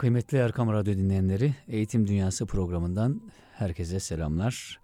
[0.00, 1.54] Kıymetli Erkam Radyo dinleyenleri.
[1.68, 3.20] Eğitim Dünyası programından
[3.52, 4.80] herkese selamlar.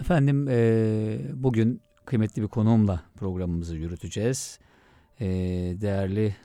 [0.00, 4.58] Efendim e, bugün kıymetli bir konuğumla programımızı yürüteceğiz.
[5.20, 5.26] E,
[5.80, 6.36] değerli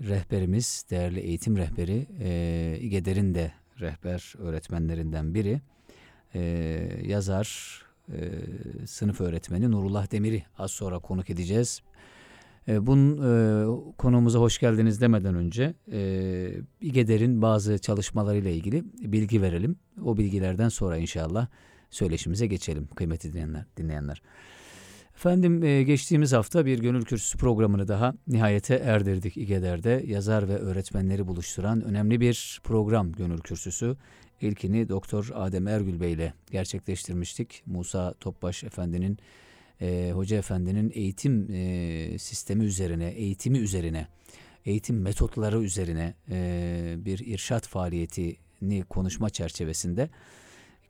[0.00, 5.60] rehberimiz, değerli eğitim rehberi e, İGEDER'in de rehber öğretmenlerinden biri.
[6.34, 6.40] E,
[7.02, 8.16] yazar, e,
[8.86, 11.82] sınıf öğretmeni Nurullah Demir'i az sonra konuk edeceğiz.
[12.68, 19.76] E, bunun e, konumuza hoş geldiniz demeden önce e, İGEDER'in bazı çalışmalarıyla ilgili bilgi verelim.
[20.04, 21.46] O bilgilerden sonra inşallah
[21.90, 23.64] söyleşimize geçelim kıymetli dinleyenler.
[23.76, 24.22] dinleyenler.
[25.14, 30.02] Efendim e, geçtiğimiz hafta bir gönül kürsüsü programını daha nihayete erdirdik İGEDER'de.
[30.06, 33.96] Yazar ve öğretmenleri buluşturan önemli bir program gönül kürsüsü.
[34.40, 37.62] İlkini Doktor Adem Ergül Bey ile gerçekleştirmiştik.
[37.66, 39.18] Musa Topbaş Efendi'nin
[39.80, 44.06] e, Hoca Efendi'nin eğitim e, sistemi üzerine, eğitimi üzerine,
[44.66, 50.10] eğitim metotları üzerine e, bir irşat faaliyetini konuşma çerçevesinde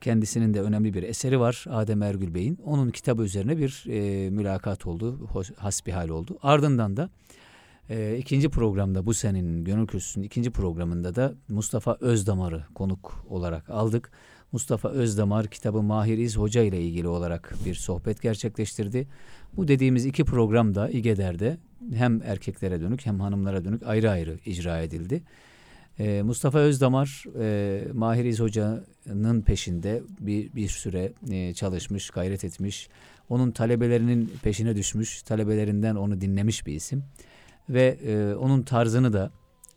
[0.01, 2.59] kendisinin de önemli bir eseri var Adem Ergül Bey'in.
[2.65, 6.37] Onun kitabı üzerine bir e, mülakat oldu, hasbihal oldu.
[6.41, 7.09] Ardından da
[7.89, 14.11] e, ikinci programda bu senin Gönül Kürsüsü'nün ikinci programında da Mustafa Özdamar'ı konuk olarak aldık.
[14.51, 19.07] Mustafa Özdamar kitabı Mahir İz Hoca ile ilgili olarak bir sohbet gerçekleştirdi.
[19.57, 21.57] Bu dediğimiz iki program da İGEDER'de
[21.93, 25.23] hem erkeklere dönük hem hanımlara dönük ayrı ayrı icra edildi.
[25.99, 32.89] Ee, Mustafa Özdamar e, Mahir İz Hoca'nın peşinde bir, bir süre e, çalışmış, gayret etmiş.
[33.29, 37.03] Onun talebelerinin peşine düşmüş, talebelerinden onu dinlemiş bir isim.
[37.69, 39.31] Ve e, onun tarzını da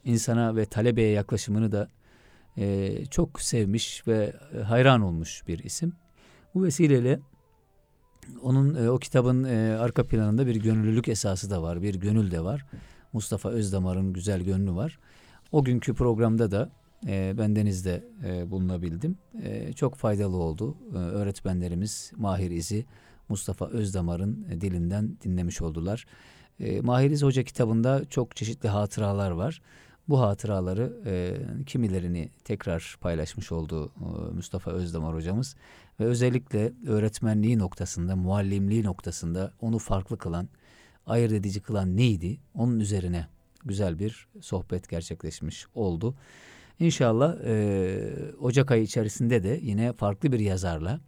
[0.04, 1.88] insana ve talebeye yaklaşımını da
[2.56, 5.92] e, çok sevmiş ve e, hayran olmuş bir isim.
[6.54, 7.20] Bu vesileyle
[8.42, 12.44] onun e, o kitabın e, arka planında bir gönüllülük esası da var, bir gönül de
[12.44, 12.66] var.
[13.12, 14.98] Mustafa Özdamar'ın güzel gönlü var.
[15.52, 16.70] O günkü programda da
[17.06, 19.18] e, bendenizde e, bulunabildim.
[19.42, 20.76] E, çok faydalı oldu.
[20.94, 22.86] E, öğretmenlerimiz Mahir İzi,
[23.28, 26.06] Mustafa Özdamar'ın e, dilinden dinlemiş oldular.
[26.60, 29.62] E, Mahir İzi Hoca kitabında çok çeşitli hatıralar var.
[30.08, 35.56] Bu hatıraları e, kimilerini tekrar paylaşmış oldu e, Mustafa Özdemir hocamız
[36.00, 40.48] ve özellikle öğretmenliği noktasında, muallimliği noktasında onu farklı kılan,
[41.06, 42.38] ayırt edici kılan neydi?
[42.54, 43.26] Onun üzerine
[43.64, 46.14] güzel bir sohbet gerçekleşmiş oldu.
[46.78, 51.00] İnşallah e, Ocak ayı içerisinde de yine farklı bir yazarla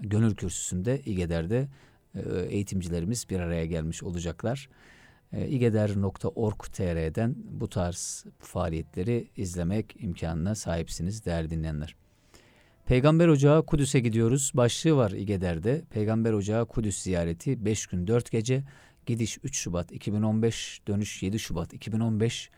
[0.00, 1.68] Gönül Kürsüsü'nde İGEDER'de
[2.14, 4.68] e, eğitimcilerimiz bir araya gelmiş olacaklar
[5.32, 11.96] e, igeder.org.tr'den bu tarz faaliyetleri izlemek imkanına sahipsiniz değerli dinleyenler.
[12.86, 14.52] Peygamber Ocağı Kudüs'e gidiyoruz.
[14.54, 15.82] Başlığı var İgeder'de.
[15.90, 18.64] Peygamber Ocağı Kudüs ziyareti 5 gün 4 gece.
[19.06, 22.50] Gidiş 3 Şubat 2015, dönüş 7 Şubat 2015.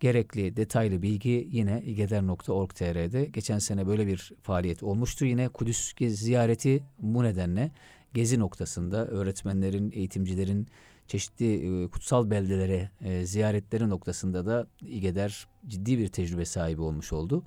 [0.00, 3.24] Gerekli detaylı bilgi yine igeder.org.tr'de.
[3.24, 5.24] Geçen sene böyle bir faaliyet olmuştu.
[5.24, 7.70] Yine Kudüs ziyareti bu nedenle
[8.14, 10.66] gezi noktasında öğretmenlerin, eğitimcilerin,
[11.08, 17.42] çeşitli e, kutsal beldelere e, ziyaretleri noktasında da İgeder ciddi bir tecrübe sahibi olmuş oldu.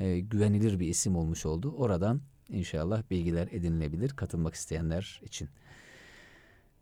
[0.00, 1.74] E, güvenilir bir isim olmuş oldu.
[1.78, 5.48] Oradan inşallah bilgiler edinilebilir katılmak isteyenler için.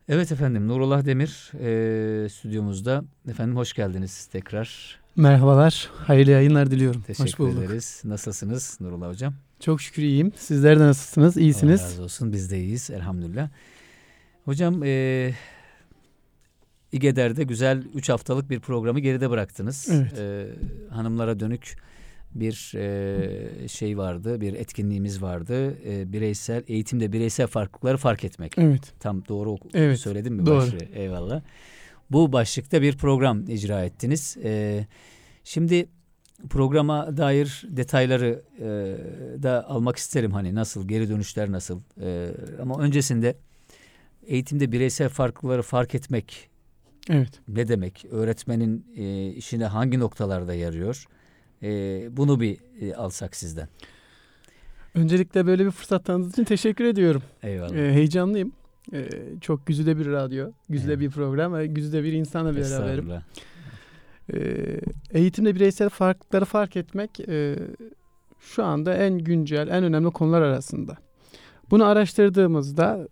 [0.08, 3.04] Evet efendim Nurullah Demir e, stüdyomuzda.
[3.28, 5.00] Efendim hoş geldiniz tekrar.
[5.16, 7.02] Merhabalar, hayırlı yayınlar diliyorum.
[7.02, 7.64] Teşekkür hoş bulduk.
[7.64, 8.02] ederiz.
[8.04, 9.34] Nasılsınız Nurullah Hocam?
[9.60, 10.32] Çok şükür iyiyim.
[10.36, 11.36] Sizler de nasılsınız?
[11.36, 11.80] İyisiniz?
[11.80, 13.48] Allah razı olsun biz de iyiyiz elhamdülillah.
[14.44, 15.34] Hocam e,
[16.94, 19.88] İGEDER'de güzel 3 haftalık bir programı geride bıraktınız.
[19.92, 20.18] Evet.
[20.18, 20.46] E,
[20.90, 21.76] hanımlara dönük
[22.34, 25.74] bir e, şey vardı, bir etkinliğimiz vardı.
[25.86, 28.58] E, bireysel eğitimde bireysel farklılıkları fark etmek.
[28.58, 28.92] Evet.
[29.00, 30.56] Tam doğru Evet, söyledim mi doğru.
[30.56, 30.84] başlığı?
[30.94, 31.42] Eyvallah.
[32.10, 34.36] Bu başlıkta bir program icra ettiniz.
[34.44, 34.86] E,
[35.44, 35.86] şimdi
[36.50, 38.64] programa dair detayları e,
[39.42, 40.32] da almak isterim.
[40.32, 41.80] Hani nasıl, geri dönüşler nasıl?
[42.00, 42.28] E,
[42.62, 43.36] ama öncesinde
[44.26, 46.53] eğitimde bireysel farklılıkları fark etmek
[47.10, 47.40] Evet.
[47.48, 48.04] ne demek?
[48.10, 51.06] Öğretmenin e, işine hangi noktalarda yarıyor?
[51.62, 51.68] E,
[52.16, 53.68] bunu bir e, alsak sizden.
[54.94, 57.22] Öncelikle böyle bir fırsat tanıdığınız için teşekkür ediyorum.
[57.42, 57.74] Eyvallah.
[57.76, 58.52] Ee, heyecanlıyım.
[58.92, 59.08] Ee,
[59.40, 61.00] çok güzide bir radyo, güzide Evet.
[61.00, 63.10] bir program ve güzide bir insanla bir beraberim.
[64.32, 64.80] Ee,
[65.10, 67.56] eğitimde bireysel farklılıkları fark etmek e,
[68.40, 70.96] şu anda en güncel, en önemli konular arasında.
[71.70, 73.08] Bunu araştırdığımızda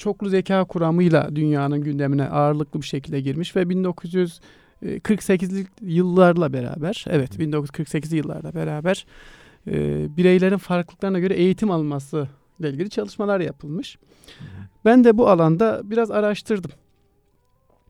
[0.00, 8.16] çoklu zeka kuramıyla dünyanın gündemine ağırlıklı bir şekilde girmiş ve 1948'li yıllarla beraber, evet 1948'li
[8.16, 9.06] yıllarla beraber
[9.66, 12.28] e, bireylerin farklılıklarına göre eğitim alması
[12.60, 13.98] ile ilgili çalışmalar yapılmış.
[14.84, 16.70] Ben de bu alanda biraz araştırdım.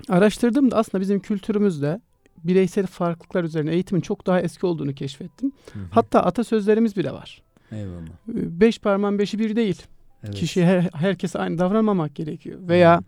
[0.09, 2.01] Araştırdım da aslında bizim kültürümüzde
[2.45, 5.53] bireysel farklılıklar üzerine eğitimin çok daha eski olduğunu keşfettim.
[5.73, 5.83] Hı hı.
[5.91, 7.43] Hatta atasözlerimiz bile var.
[7.73, 8.07] Eyvallah.
[8.29, 9.83] Beş parmağın beşi bir değil.
[10.25, 10.35] Evet.
[10.35, 12.59] Kişi her, herkese aynı davranmamak gerekiyor.
[12.69, 13.03] Veya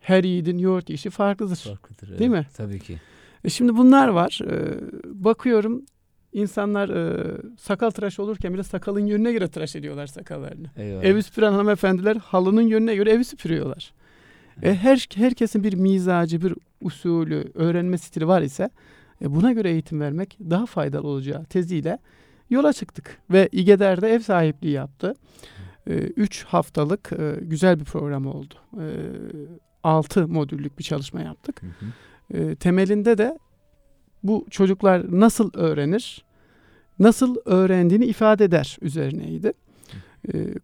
[0.00, 1.56] her yiğidin yoğurt işi farklıdır.
[1.56, 2.18] Farklıdır.
[2.18, 2.30] Değil evet.
[2.30, 2.46] mi?
[2.56, 2.96] Tabii ki.
[3.44, 4.40] E şimdi bunlar var.
[4.50, 5.82] Ee, bakıyorum
[6.32, 10.70] insanlar e, sakal tıraş olurken bile sakalın yönüne göre tıraş ediyorlar sakallarını.
[10.76, 11.04] Eyvallah.
[11.04, 13.92] Evi süpüren hanımefendiler halının yönüne göre evi süpürüyorlar.
[14.62, 18.70] E, her herkesin bir mizacı, bir usulü, öğrenme stili var ise
[19.22, 21.98] e, buna göre eğitim vermek daha faydalı olacağı teziyle
[22.50, 25.14] yola çıktık ve İGEDER'de ev sahipliği yaptı.
[25.86, 28.54] 3 haftalık e, güzel bir program oldu.
[29.82, 31.62] 6 modüllük bir çalışma yaptık.
[31.62, 32.38] Hı hı.
[32.38, 33.38] E, temelinde de
[34.22, 36.24] bu çocuklar nasıl öğrenir,
[36.98, 39.52] nasıl öğrendiğini ifade eder üzerineydi.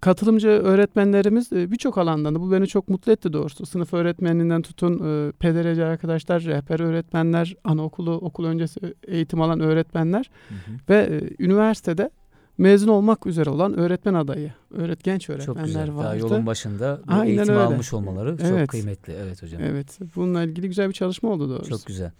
[0.01, 3.67] Katılımcı öğretmenlerimiz e, birçok alandan da bu beni çok mutlu etti doğrusu.
[3.67, 10.55] Sınıf öğretmeninden tutun e, pedereci arkadaşlar, rehber öğretmenler, anaokulu, okul öncesi eğitim alan öğretmenler Hı
[10.55, 10.77] hı.
[10.89, 12.11] ve üniversitede
[12.59, 15.87] mezun olmak üzere olan öğretmen adayı, öğret genç Çok öğretmenler güzel.
[15.89, 16.19] Daha vardı.
[16.19, 17.61] yolun başında bu Aynen eğitim öyle.
[17.65, 18.69] almış olmaları çok Evet.
[18.69, 19.13] kıymetli.
[19.13, 19.63] Evet hocam.
[19.63, 21.71] Evet, bununla ilgili güzel bir çalışma oldu doğrusu.
[21.71, 22.11] Çok güzel.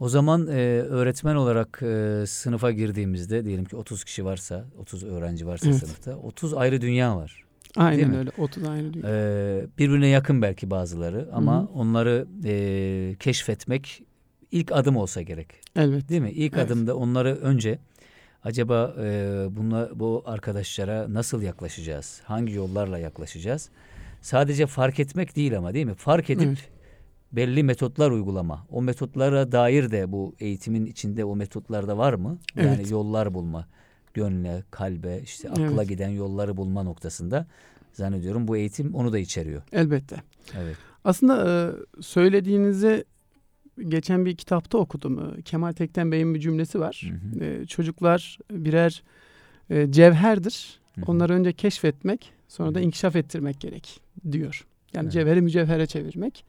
[0.00, 5.46] O zaman e, öğretmen olarak e, sınıfa girdiğimizde diyelim ki 30 kişi varsa, 30 öğrenci
[5.46, 5.78] varsa Evet.
[5.78, 7.44] sınıfta 30 ayrı dünya var.
[7.76, 8.18] Değil Aynen mi?
[8.18, 8.30] öyle.
[8.38, 9.08] 30 aynı dünya.
[9.10, 11.66] E, birbirine yakın belki bazıları ama Hı hı.
[11.74, 14.02] onları e, keşfetmek
[14.52, 15.48] ilk adım olsa gerek.
[15.76, 16.08] Evet.
[16.08, 16.30] Değil mi?
[16.30, 16.66] İlk Evet.
[16.66, 17.78] adımda onları önce
[18.44, 22.20] acaba e, bunla, bu arkadaşlara nasıl yaklaşacağız?
[22.24, 23.68] Hangi yollarla yaklaşacağız?
[24.22, 25.94] Sadece fark etmek değil ama değil mi?
[25.94, 26.68] Fark edip Evet.
[27.32, 28.66] belli metotlar uygulama.
[28.70, 32.38] O metotlara dair de bu eğitimin içinde o metotlarda var mı?
[32.56, 32.90] Yani Evet.
[32.90, 33.66] yollar bulma.
[34.14, 35.88] Gönle, kalbe, işte akla Evet.
[35.88, 37.46] giden yolları bulma noktasında
[37.92, 39.62] zannediyorum bu eğitim onu da içeriyor.
[39.72, 40.16] Elbette.
[40.58, 40.76] Evet.
[41.04, 43.04] Aslında e, söylediğinizi
[43.88, 45.34] geçen bir kitapta okudum.
[45.38, 47.10] E, Kemal Tekten Bey'in bir cümlesi var.
[47.10, 47.44] Hı hı.
[47.44, 49.02] E, Çocuklar birer
[49.70, 50.80] e, cevherdir.
[50.94, 51.04] Hı hı.
[51.10, 54.00] Onları önce keşfetmek, sonra da inkişaf ettirmek gerek
[54.32, 54.66] diyor.
[54.94, 55.12] Yani Evet.
[55.12, 56.44] cevheri mücevhere çevirmek.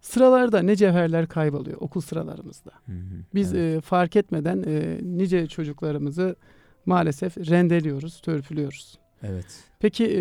[0.00, 2.70] Sıralarda ne cevherler kayboluyor okul sıralarımızda.
[2.86, 2.96] Hı hı.
[3.34, 3.78] Biz Evet.
[3.78, 6.36] e, fark etmeden e, nice çocuklarımızı
[6.86, 8.98] maalesef rendeliyoruz, törpülüyoruz.
[9.22, 9.64] evet.
[9.80, 10.20] Peki e,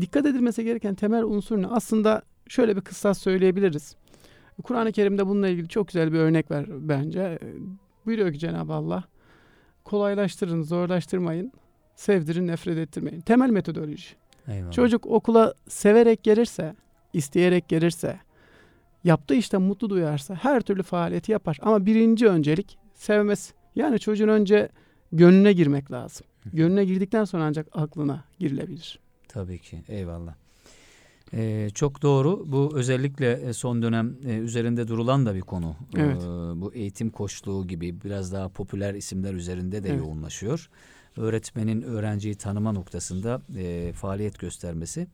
[0.00, 1.66] dikkat edilmesi gereken temel unsur ne?
[1.66, 3.96] Aslında şöyle bir kıssas söyleyebiliriz.
[4.62, 7.20] Kur'an-ı Kerim'de bununla ilgili çok güzel bir örnek var bence.
[7.20, 7.38] E,
[8.06, 9.04] Buyuruyor ki Cenab-ı Allah
[9.84, 11.52] kolaylaştırın, zorlaştırmayın,
[11.96, 13.20] sevdirin, nefret ettirmeyin.
[13.20, 14.08] Temel metodoloji.
[14.48, 14.72] Eyvallah.
[14.72, 16.74] Çocuk okula severek gelirse,
[17.12, 18.20] isteyerek gelirse,
[19.04, 21.58] yaptığı işte mutlu duyarsa her türlü faaliyeti yapar.
[21.62, 23.52] Ama birinci öncelik sevmesi.
[23.74, 24.68] Yani çocuğun önce
[25.12, 26.26] gönlüne girmek lazım.
[26.52, 28.98] Gönlüne girdikten sonra ancak aklına girilebilir.
[29.28, 29.82] Tabii ki.
[29.88, 30.34] Eyvallah.
[31.34, 32.44] Ee, çok doğru.
[32.52, 35.76] Bu özellikle e, son dönem e, üzerinde durulan da bir konu.
[35.96, 36.16] Evet.
[36.22, 36.26] Ee,
[36.60, 39.98] bu eğitim koçluğu gibi biraz daha popüler isimler üzerinde de Evet.
[39.98, 40.68] yoğunlaşıyor.
[41.16, 45.06] Öğretmenin öğrenciyi tanıma noktasında e, faaliyet göstermesi.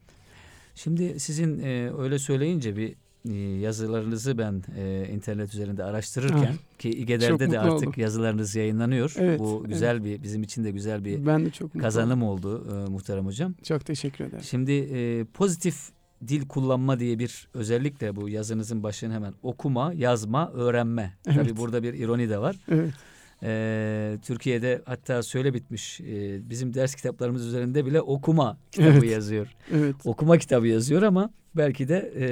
[0.74, 2.94] Şimdi sizin e, öyle söyleyince bir
[3.30, 7.92] e, yazılarınızı ben e, internet üzerinde araştırırken Ah, ki çok İGEDER'de de artık oldum.
[7.96, 9.14] yazılarınız yayınlanıyor.
[9.18, 12.90] Evet, Bu güzel bir bizim için de güzel bir Ben de çok kazanım oldu e,
[12.90, 13.54] muhterem hocam.
[13.62, 14.44] Çok teşekkür ederim.
[14.44, 15.88] Şimdi e, pozitif
[16.28, 21.16] dil kullanma diye bir özellikle bu yazınızın başını hemen okuma, yazma, öğrenme.
[21.26, 21.36] Evet.
[21.36, 22.56] Tabii burada bir ironi de var.
[22.70, 22.94] Evet.
[23.42, 29.10] Ee, Türkiye'de hatta söyle bitmiş e, bizim ders kitaplarımız üzerinde bile okuma kitabı Evet.
[29.10, 29.46] yazıyor.
[29.74, 29.96] Evet.
[30.04, 32.26] Okuma kitabı yazıyor ama belki de e,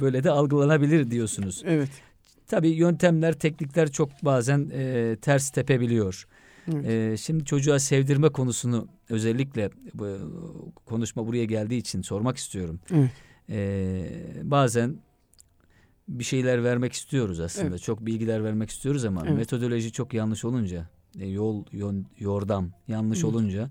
[0.00, 1.62] böyle de algılanabilir diyorsunuz.
[1.66, 1.90] Evet.
[2.46, 6.26] Tabii yöntemler, teknikler çok bazen e, ters tepebiliyor.
[6.72, 6.86] Evet.
[6.86, 10.06] E, şimdi çocuğa sevdirme konusunu özellikle bu,
[10.86, 12.80] konuşma buraya geldiği için sormak istiyorum.
[12.94, 13.10] Evet.
[13.50, 14.10] E,
[14.42, 14.96] bazen
[16.08, 17.68] bir şeyler vermek istiyoruz aslında.
[17.68, 17.82] Evet.
[17.82, 19.36] Çok bilgiler vermek istiyoruz ama Evet.
[19.36, 20.88] metodoloji çok yanlış olunca,
[21.18, 23.24] e, yol, yön, yordam yanlış Evet.
[23.34, 23.70] olunca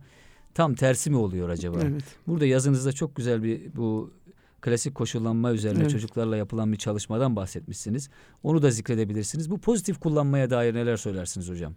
[0.54, 1.80] tam tersi mi oluyor acaba?
[1.82, 2.04] Evet.
[2.28, 4.14] Burada yazınızda çok güzel bir bu
[4.62, 5.92] klasik koşullanma üzerine Evet.
[5.92, 8.10] çocuklarla yapılan bir çalışmadan bahsetmişsiniz.
[8.44, 9.52] Onu da zikredebilirsiniz.
[9.52, 11.74] Bu pozitif kullanmaya dair neler söylersiniz hocam?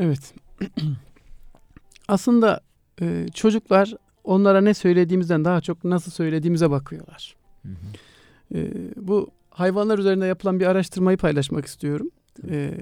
[0.00, 0.34] Evet.
[2.08, 2.60] Aslında
[3.00, 3.94] e, çocuklar
[4.26, 7.36] onlara ne söylediğimizden daha çok nasıl söylediğimize bakıyorlar.
[7.62, 8.58] Hı hı.
[8.58, 12.10] E, bu hayvanlar üzerinde yapılan bir araştırmayı paylaşmak istiyorum.
[12.48, 12.72] E,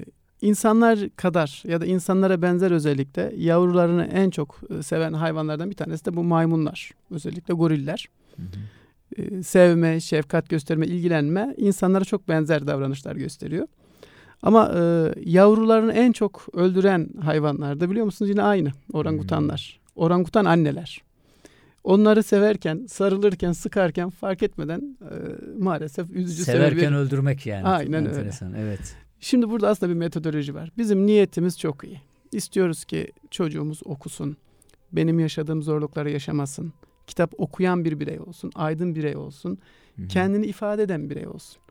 [0.41, 6.05] insanlar kadar ya da insanlara benzer özellikle yavrularını en çok e, seven hayvanlardan bir tanesi
[6.05, 6.91] de bu maymunlar.
[7.11, 8.09] Özellikle goriller.
[8.35, 9.21] Hı hı.
[9.21, 13.67] E, sevme, şefkat gösterme, ilgilenme insanlara çok benzer davranışlar gösteriyor.
[14.41, 19.79] Ama e, yavrularını en çok öldüren hayvanlar da biliyor musunuz yine aynı orangutanlar.
[19.95, 21.01] Orangutan anneler.
[21.85, 25.13] Onları severken, sarılırken, sıkarken fark etmeden e,
[25.59, 27.67] maalesef üzücü Severken sebebi- öldürmek yani.
[27.67, 28.31] Aynen öyle.
[28.57, 28.95] Evet.
[29.19, 30.71] Şimdi burada aslında bir metodoloji var.
[30.77, 32.01] Bizim niyetimiz çok iyi.
[32.31, 34.37] İstiyoruz ki çocuğumuz okusun.
[34.91, 36.73] Benim yaşadığım zorlukları yaşamasın.
[37.07, 38.51] Kitap okuyan bir birey olsun.
[38.55, 39.57] Aydın birey olsun.
[39.95, 40.07] Hı hı.
[40.07, 41.61] Kendini ifade eden birey olsun.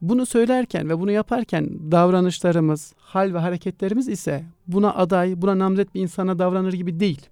[0.00, 6.00] Bunu söylerken ve bunu yaparken davranışlarımız, hal ve hareketlerimiz ise buna aday, buna namzet bir
[6.00, 7.28] insana davranır gibi değil.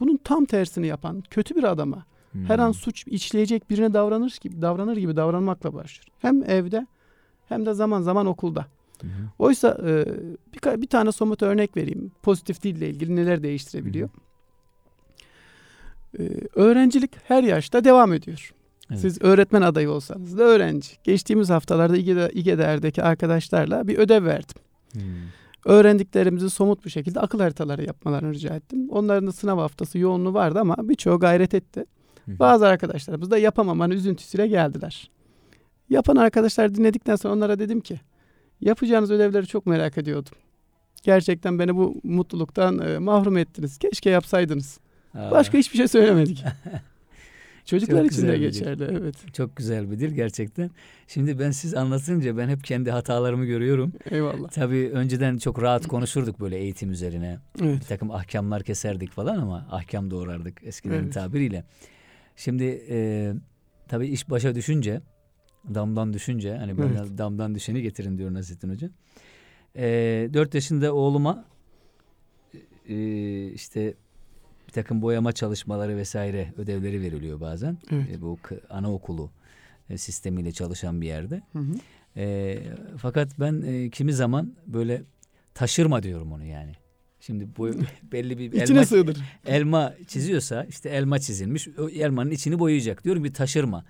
[0.00, 2.04] Bunun tam tersini yapan kötü bir adama
[2.46, 2.62] her Hı.
[2.62, 6.06] an suç işleyecek birine davranır gibi davranır gibi davranmakla başlıyor.
[6.18, 6.86] Hem evde
[7.48, 8.66] hem de zaman zaman okulda.
[9.00, 9.06] Hı.
[9.38, 10.04] Oysa e,
[10.54, 12.12] bir, bir tane somut örnek vereyim.
[12.22, 14.08] Pozitif dille ilgili neler değiştirebiliyor.
[16.18, 16.22] E,
[16.54, 18.54] öğrencilik her yaşta devam ediyor.
[18.90, 19.00] Evet.
[19.00, 20.88] Siz öğretmen adayı olsanız da öğrenci.
[21.04, 24.56] Geçtiğimiz haftalarda İGEDE, İGEDER'deki arkadaşlarla bir ödev verdim.
[24.92, 25.00] Hı.
[25.64, 28.90] Öğrendiklerimizi somut bir şekilde akıl haritaları yapmalarını rica ettim.
[28.90, 31.84] Onların da sınav haftası yoğunluğu vardı ama birçoğu gayret etti.
[32.26, 32.38] Hı.
[32.38, 35.10] Bazı arkadaşlarımız da yapamamanın üzüntüsüyle geldiler.
[35.90, 38.00] Yapan arkadaşlar dinledikten sonra onlara dedim ki
[38.60, 40.32] yapacağınız ödevleri çok merak ediyordum.
[41.02, 43.78] Gerçekten beni bu mutluluktan e, mahrum ettiniz.
[43.78, 44.80] Keşke yapsaydınız.
[45.14, 46.44] Aa, Başka hiçbir şey söylemedik.
[47.64, 48.84] Çocuklar Çok için de geçerli.
[48.84, 49.34] Evet.
[49.34, 50.70] Çok güzel bir dil gerçekten.
[51.08, 53.92] Şimdi ben siz anlatınca ben hep kendi hatalarımı görüyorum.
[54.10, 54.48] Eyvallah.
[54.48, 57.38] Tabii önceden çok rahat konuşurduk böyle eğitim üzerine.
[57.62, 57.80] Evet.
[57.80, 61.14] Bir takım ahkamlar keserdik falan ama ahkam doğrardık eskilerin Evet.
[61.14, 61.64] tabiriyle.
[62.36, 63.32] Şimdi e,
[63.88, 65.00] tabii iş başa düşünce,
[65.74, 67.18] damdan düşünce, hani böyle Evet.
[67.18, 68.90] damdan düşeni getirin diyor Nasrettin Hoca.
[69.76, 69.84] E,
[70.34, 71.44] 4 yaşında oğluma
[72.88, 73.94] e, işte
[74.70, 77.78] bir takım boyama çalışmaları vesaire ödevleri veriliyor bazen.
[77.92, 78.06] Evet.
[78.12, 78.38] E, bu
[78.70, 79.30] anaokulu
[79.90, 81.42] e, sistemiyle çalışan bir yerde.
[81.52, 81.72] Hı hı.
[82.16, 82.58] E,
[82.98, 85.02] fakat ben e, kimi zaman böyle
[85.54, 86.72] taşırma diyorum onu yani.
[87.20, 87.70] Şimdi bu
[88.12, 89.18] belli bir İçine elma, sığdır.
[89.46, 91.68] elma çiziyorsa işte elma çizilmiş.
[91.68, 93.04] O elmanın içini boyayacak.
[93.04, 93.84] Diyorum bir taşırma.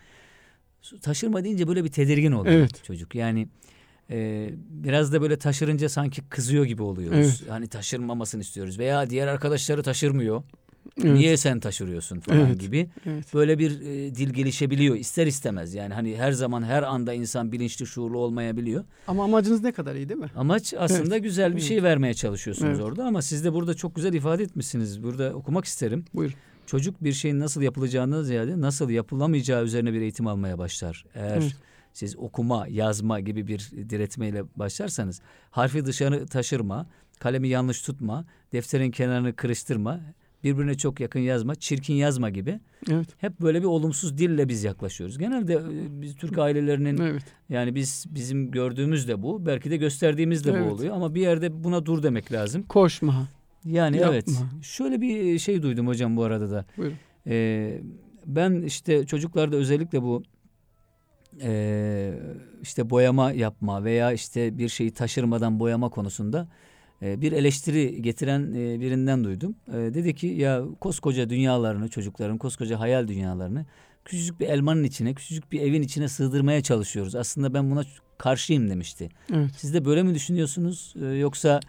[1.02, 2.84] Taşırma deyince böyle bir tedirgin oluyor Evet.
[2.84, 3.14] çocuk.
[3.14, 3.48] Yani
[4.10, 7.18] e, biraz da böyle taşırınca sanki kızıyor gibi oluyoruz.
[7.18, 7.50] Evet.
[7.50, 8.78] Hani taşırmamasını istiyoruz.
[8.78, 10.42] Veya diğer arkadaşları taşırmıyor.
[11.02, 11.12] Evet.
[11.14, 12.60] Niye sen taşırıyorsun falan Evet.
[12.60, 12.88] gibi.
[13.06, 13.34] Evet.
[13.34, 15.74] Böyle bir e, dil gelişebiliyor ister istemez.
[15.74, 18.84] Yani hani her zaman her anda insan bilinçli şuurlu olmayabiliyor.
[19.06, 20.30] Ama amacınız ne kadar iyi değil mi?
[20.36, 21.68] Amaç aslında güzel bir Evet.
[21.68, 22.84] şey vermeye çalışıyorsunuz Evet.
[22.84, 25.02] orada ama siz de burada çok güzel ifade etmişsiniz.
[25.02, 26.04] Burada okumak isterim.
[26.14, 26.34] Buyurun.
[26.66, 31.04] Çocuk bir şeyin nasıl yapılacağından ziyade nasıl yapılamayacağı üzerine bir eğitim almaya başlar.
[31.14, 31.56] Eğer Evet.
[31.92, 35.20] siz okuma, yazma gibi bir diretmeyle başlarsanız
[35.50, 36.86] harfi dışarı taşırma,
[37.18, 40.00] kalemi yanlış tutma, defterin kenarını kırıştırma,
[40.44, 43.08] birbirine çok yakın yazma, çirkin yazma gibi Evet.
[43.18, 45.18] hep böyle bir olumsuz dille biz yaklaşıyoruz.
[45.18, 47.22] Genelde e, biz Türk ailelerinin Evet.
[47.48, 50.66] yani biz bizim gördüğümüz de bu, belki de gösterdiğimiz de Evet.
[50.66, 52.62] bu oluyor ama bir yerde buna dur demek lazım.
[52.62, 53.28] Koşma.
[53.64, 54.12] Yani Yapma.
[54.14, 54.28] evet.
[54.62, 56.64] Şöyle bir şey duydum hocam bu arada da.
[56.76, 56.96] Buyurun.
[57.26, 57.80] Ee,
[58.26, 60.22] ben işte çocuklarda özellikle bu
[61.42, 62.12] e,
[62.62, 66.50] işte boyama yapma veya işte bir şeyi taşırmadan boyama konusunda e,
[67.02, 69.54] bir eleştiri getiren e, birinden duydum.
[69.68, 73.66] E, dedi ki ya koskoca dünyalarını çocukların koskoca hayal dünyalarını
[74.04, 77.14] küçücük bir elmanın içine küçücük bir evin içine sığdırmaya çalışıyoruz.
[77.14, 77.84] Aslında ben buna
[78.18, 79.08] karşıyım demişti.
[79.34, 79.50] Evet.
[79.56, 81.60] Siz de böyle mi düşünüyorsunuz E, yoksa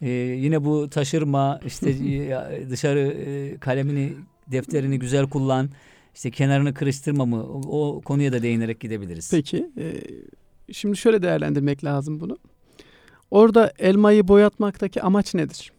[0.00, 3.16] e, yine bu taşırma işte e, dışarı
[3.60, 4.12] kalemini
[4.46, 5.70] defterini güzel kullan
[6.14, 9.30] işte kenarını kırıştırma mı o, konuya da değinerek gidebiliriz.
[9.30, 9.70] Peki.
[10.72, 12.38] şimdi şöyle değerlendirmek lazım bunu.
[13.30, 15.72] Orada elmayı boyatmaktaki amaç nedir?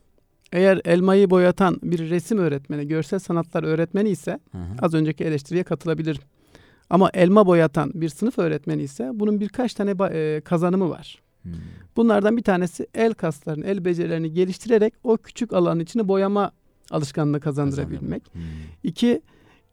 [0.51, 4.63] Eğer elmayı boyatan bir resim öğretmeni, görsel sanatlar öğretmeni ise Hı hı.
[4.81, 6.21] az önceki eleştiriye katılabilirim.
[6.89, 11.21] Ama elma boyatan bir sınıf öğretmeni ise bunun birkaç tane e, kazanımı var.
[11.43, 11.53] Hmm.
[11.95, 16.51] Bunlardan bir tanesi el kaslarını, el becerilerini geliştirerek o küçük alanın içine boyama
[16.91, 18.33] alışkanlığı kazandırabilmek.
[18.33, 18.41] Hmm.
[18.83, 19.21] İki,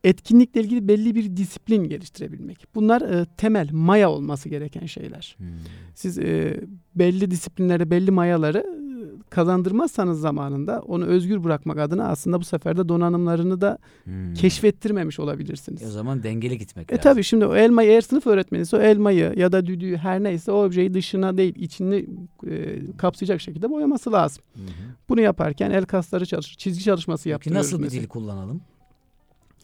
[0.08, 2.66] etkinlikle ilgili belli bir disiplin geliştirebilmek.
[2.74, 5.34] Bunlar e, temel, maya olması gereken şeyler.
[5.38, 5.46] Hmm.
[5.94, 6.60] Siz e,
[6.94, 8.88] belli disiplinleri, belli mayaları e,
[9.30, 14.34] kazandırmazsanız zamanında onu özgür bırakmak adına aslında bu sefer de donanımlarını da Hmm.
[14.34, 15.82] keşfettirmemiş olabilirsiniz.
[15.82, 17.02] E O zaman dengeli gitmek E lazım.
[17.02, 20.64] tabii şimdi o elmayı eğer sınıf öğretmeniyse o elmayı ya da düdüğü her neyse o
[20.64, 22.06] objeyi dışına değil içini
[22.46, 24.42] e, kapsayacak şekilde boyaması lazım.
[24.54, 24.60] Hı.
[25.08, 28.02] Bunu yaparken el kasları çalışır, çizgi çalışması Peki yaptırıyoruz nasıl bir mesela.
[28.02, 28.60] dil kullanalım?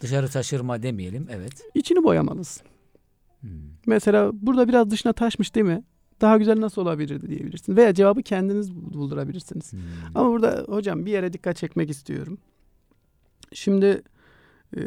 [0.02, 1.26] Dışarı taşırma demeyelim.
[1.30, 1.52] Evet.
[1.74, 2.66] İçini boyamalısın.
[3.40, 3.50] Hmm.
[3.86, 5.84] Mesela burada biraz dışına taşmış değil mi?
[6.20, 7.76] Daha güzel nasıl olabilirdi diyebilirsin.
[7.76, 9.72] Veya cevabı kendiniz buldurabilirsiniz.
[9.72, 9.80] Hmm.
[10.14, 12.38] Ama burada hocam bir yere dikkat çekmek istiyorum.
[13.52, 14.02] Şimdi
[14.76, 14.80] e,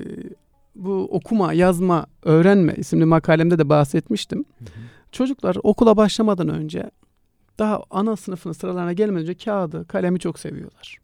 [0.76, 4.46] bu okuma, yazma, öğrenme isimli makalemde de bahsetmiştim.
[4.60, 4.70] Hı hı.
[5.12, 6.92] Çocuklar okula başlamadan önce
[7.60, 10.98] daha ana sınıfın sıralarına gelmeden önce kağıdı, kalemi çok seviyorlar.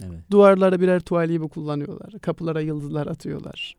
[0.00, 0.18] Evet.
[0.30, 2.18] Duvarlara birer tuval gibi kullanıyorlar.
[2.20, 3.76] Kapılara yıldızlar atıyorlar.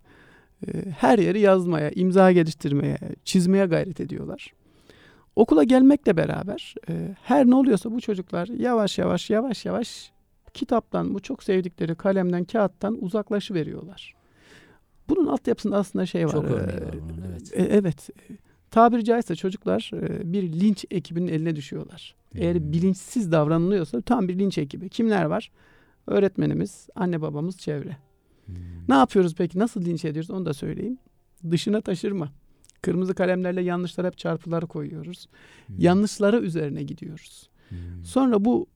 [0.68, 4.54] Ee, Her yeri yazmaya, imza geliştirmeye, çizmeye gayret ediyorlar.
[5.36, 10.12] Okula gelmekle beraber e, her ne oluyorsa bu çocuklar yavaş yavaş yavaş yavaş
[10.54, 14.16] kitaptan, bu çok sevdikleri kalemden, kağıttan uzaklaşıveriyorlar.
[15.10, 16.32] Bunun altyapısında aslında şey var.
[16.32, 17.24] Çok e, örneği var bunun.
[17.32, 17.52] Evet.
[17.54, 18.10] e, evet.
[18.72, 22.16] Tabiri caizse çocuklar e, bir linç ekibinin eline düşüyorlar.
[22.36, 22.72] Eğer Hmm.
[22.72, 24.90] bilinçsiz davranılıyorsa tam bir linç ekibi.
[24.90, 25.52] Kimler var?
[26.08, 27.98] Öğretmenimiz, anne babamız, çevre.
[28.46, 28.56] Hmm.
[28.90, 29.60] Ne yapıyoruz peki?
[29.60, 30.32] Nasıl linç ediyoruz?
[30.32, 30.98] Onu da söyleyeyim.
[31.52, 32.32] Dışına taşırma.
[32.82, 35.28] Kırmızı kalemlerle yanlışlara hep çarpıları koyuyoruz.
[35.68, 35.76] Hmm.
[35.80, 37.50] Yanlışları üzerine gidiyoruz.
[37.70, 37.78] Hmm.
[38.04, 38.68] Sonra bu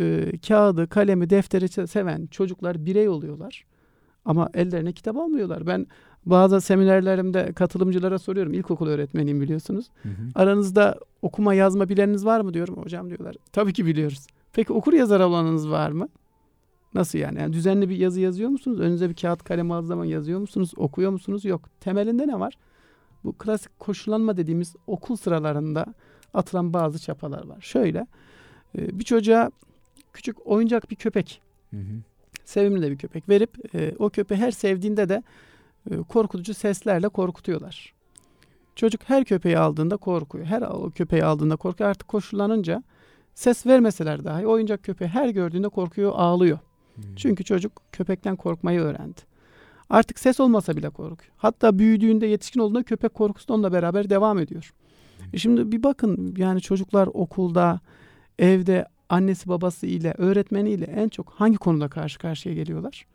[0.00, 3.64] e, kağıdı, kalemi, defteri se- seven çocuklar birey oluyorlar.
[4.24, 5.66] Ama ellerine kitap almıyorlar.
[5.66, 5.86] Ben
[6.26, 8.54] bazı seminerlerimde katılımcılara soruyorum.
[8.54, 9.86] İlkokul öğretmeniyim biliyorsunuz.
[10.02, 10.12] Hı hı.
[10.34, 12.76] Aranızda okuma yazma bileniniz var mı diyorum.
[12.76, 13.36] Hocam diyorlar.
[13.52, 14.26] Tabii ki biliyoruz.
[14.52, 16.08] Peki okur yazar olanınız var mı?
[16.98, 17.40] Nasıl yani?
[17.40, 17.52] yani?
[17.52, 18.80] Düzenli bir yazı yazıyor musunuz?
[18.80, 20.72] Önünüze bir kağıt kalem aldığı zaman yazıyor musunuz?
[20.76, 21.44] Okuyor musunuz?
[21.44, 21.68] Yok.
[21.80, 22.58] Temelinde ne var?
[23.24, 25.86] Bu klasik koşullanma dediğimiz okul sıralarında
[26.34, 27.60] atılan bazı çapalar var.
[27.60, 28.06] Şöyle
[28.78, 29.50] e, bir çocuğa
[30.12, 32.02] küçük oyuncak bir köpek, Hı hı.
[32.44, 35.22] sevimli de bir köpek verip e, o köpeği her sevdiğinde de
[35.90, 37.94] e, korkutucu seslerle korkutuyorlar.
[38.76, 40.44] Çocuk her köpeği aldığında korkuyor.
[40.44, 41.90] Her o köpeği aldığında korkuyor.
[41.90, 42.82] Artık koşullanınca
[43.34, 46.58] ses vermeseler dahi oyuncak köpeği her gördüğünde korkuyor, ağlıyor.
[47.02, 47.14] Hmm.
[47.16, 49.20] Çünkü çocuk köpekten korkmayı öğrendi.
[49.90, 51.32] Artık ses olmasa bile korkuyor.
[51.36, 54.74] Hatta büyüdüğünde yetişkin olduğunda köpek korkusu da onunla beraber devam ediyor.
[55.32, 57.80] E şimdi bir bakın yani çocuklar okulda,
[58.38, 63.06] evde annesi babası ile, öğretmeniyle en çok hangi konuda karşı karşıya geliyorlar?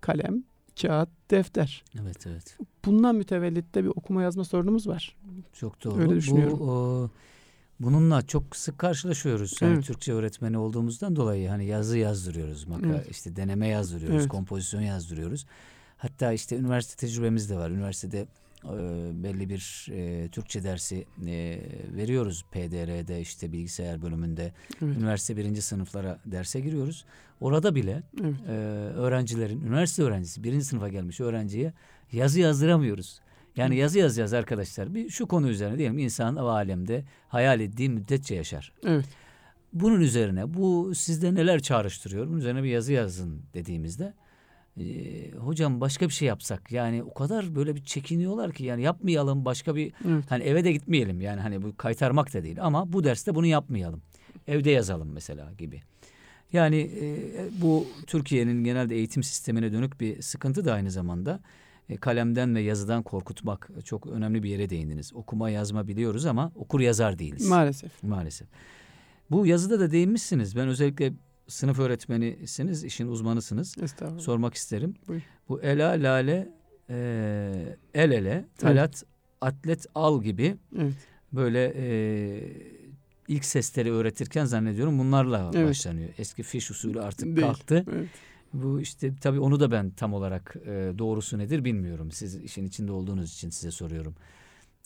[0.00, 0.44] Kalem,
[0.82, 1.84] kağıt, defter.
[2.02, 2.58] Evet evet.
[2.84, 5.16] Bundan mütevellit de bir okuma yazma sorunumuz var.
[5.52, 6.00] Çok doğru.
[6.00, 6.58] Öyle düşünüyorum.
[6.58, 7.10] Bu o,
[7.80, 9.62] bununla çok sık karşılaşıyoruz.
[9.62, 9.84] Yani Evet.
[9.84, 13.06] Türkçe öğretmeni olduğumuzdan dolayı hani yazı yazdırıyoruz, maka Evet.
[13.10, 14.28] işte deneme yazdırıyoruz, Evet.
[14.28, 15.46] kompozisyon yazdırıyoruz.
[15.96, 17.70] Hatta işte üniversite tecrübemiz de var.
[17.70, 18.26] Üniversitede
[18.64, 18.68] e,
[19.24, 21.60] belli bir e, Türkçe dersi e,
[21.96, 22.44] veriyoruz.
[22.52, 24.96] PDR'de işte bilgisayar bölümünde Evet.
[24.96, 27.04] üniversite birinci sınıflara derse giriyoruz.
[27.40, 28.34] Orada bile Evet.
[28.48, 28.52] e,
[28.96, 31.72] öğrencilerin, üniversite öğrencisi birinci sınıfa gelmiş öğrenciye
[32.12, 33.20] yazı yazdıramıyoruz.
[33.56, 34.94] Yani yazı yazacağız arkadaşlar.
[34.94, 38.72] Bir şu konu üzerine diyelim insan o alemde hayal ettiği müddetçe yaşar.
[38.86, 39.04] Evet.
[39.72, 42.28] Bunun üzerine bu sizde neler çağrıştırıyor?
[42.28, 44.14] Bunun üzerine bir yazı yazın dediğimizde
[44.80, 44.84] e,
[45.30, 49.76] hocam başka bir şey yapsak yani o kadar böyle bir çekiniyorlar ki yani yapmayalım başka
[49.76, 50.24] bir Evet.
[50.28, 54.02] hani eve de gitmeyelim yani hani bu kaytarmak da değil ama bu derste bunu yapmayalım.
[54.46, 55.80] Evde yazalım mesela gibi.
[56.52, 57.18] Yani e,
[57.62, 61.40] bu Türkiye'nin genelde eğitim sistemine dönük bir sıkıntı da aynı zamanda
[61.92, 65.14] e, kalemden ve yazıdan korkutmak çok önemli bir yere değindiniz.
[65.14, 67.48] Okuma yazma biliyoruz ama okur yazar değiliz.
[67.48, 68.02] Maalesef.
[68.02, 68.48] Maalesef.
[69.30, 70.56] Bu yazıda da değinmişsiniz.
[70.56, 71.12] Ben özellikle
[71.48, 73.76] sınıf öğretmenisiniz, işin uzmanısınız.
[73.82, 74.20] Estağfurullah.
[74.22, 74.94] Sormak isterim.
[75.08, 75.22] Buyur.
[75.48, 76.48] Bu ela, lale,
[76.90, 79.04] e, el ele, talat,
[79.40, 80.94] atlet, al gibi Evet.
[81.32, 82.52] böyle e,
[83.28, 85.68] ilk sesleri öğretirken zannediyorum bunlarla Evet.
[85.68, 86.08] başlanıyor.
[86.18, 87.46] Eski fiş usulü artık Değil.
[87.46, 87.84] kalktı.
[87.92, 88.08] Evet.
[88.52, 92.10] Bu işte tabii onu da ben tam olarak e, doğrusu nedir bilmiyorum.
[92.12, 94.14] Siz işin içinde olduğunuz için size soruyorum.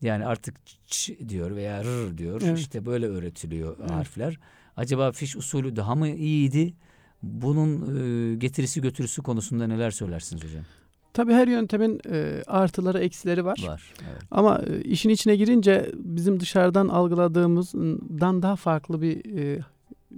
[0.02, 0.54] Yani artık
[0.86, 2.40] ç diyor veya r diyor.
[2.44, 2.58] Evet.
[2.58, 3.90] İşte böyle öğretiliyor Evet.
[3.90, 4.38] harfler.
[4.76, 6.74] Acaba fiş usulü daha mı iyiydi?
[7.22, 7.96] Bunun
[8.32, 10.64] e, getirisi götürüsü konusunda neler söylersiniz hocam?
[11.12, 13.64] Tabii her yöntemin e, artıları eksileri var.
[13.66, 13.94] Var.
[14.10, 14.22] Evet.
[14.30, 19.60] Ama e, işin içine girince bizim dışarıdan algıladığımızdan daha farklı bir e,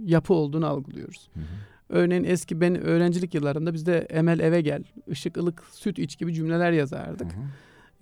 [0.05, 1.29] yapı olduğunu algılıyoruz.
[1.35, 1.45] Hı hı.
[1.88, 6.72] Örneğin eski ben öğrencilik yıllarında bizde emel eve gel, ışık ılık süt iç gibi cümleler
[6.72, 7.33] yazardık.
[7.33, 7.37] Hı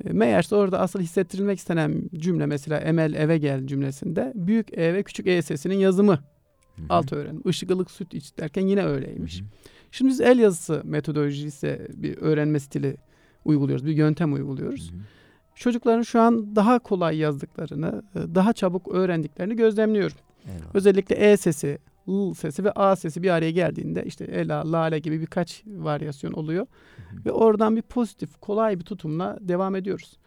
[0.05, 0.11] hı.
[0.11, 5.03] E, Meğerse orada asıl hissettirilmek istenen cümle mesela emel eve gel cümlesinde büyük E ve
[5.03, 6.87] küçük E sesinin yazımı Hı hı.
[6.89, 7.43] alt öğrenim.
[7.45, 9.41] Işık ılık süt iç derken yine Hı öyleymiş.
[9.41, 9.45] hı.
[9.91, 12.97] Şimdi biz el yazısı metodolojisi ise bir öğrenme stili
[13.45, 13.87] uyguluyoruz.
[13.87, 14.91] Bir yöntem uyguluyoruz.
[14.91, 15.01] Hı hı.
[15.55, 20.17] Çocukların şu an daha kolay yazdıklarını, e, daha çabuk öğrendiklerini gözlemliyorum.
[20.47, 20.75] Eyvallah.
[20.75, 25.21] Özellikle E sesi, L sesi ve A sesi bir araya geldiğinde işte ela, lale gibi
[25.21, 26.67] birkaç varyasyon oluyor.
[26.97, 27.25] Hı hı.
[27.25, 30.19] Ve oradan bir pozitif, kolay bir tutumla devam ediyoruz.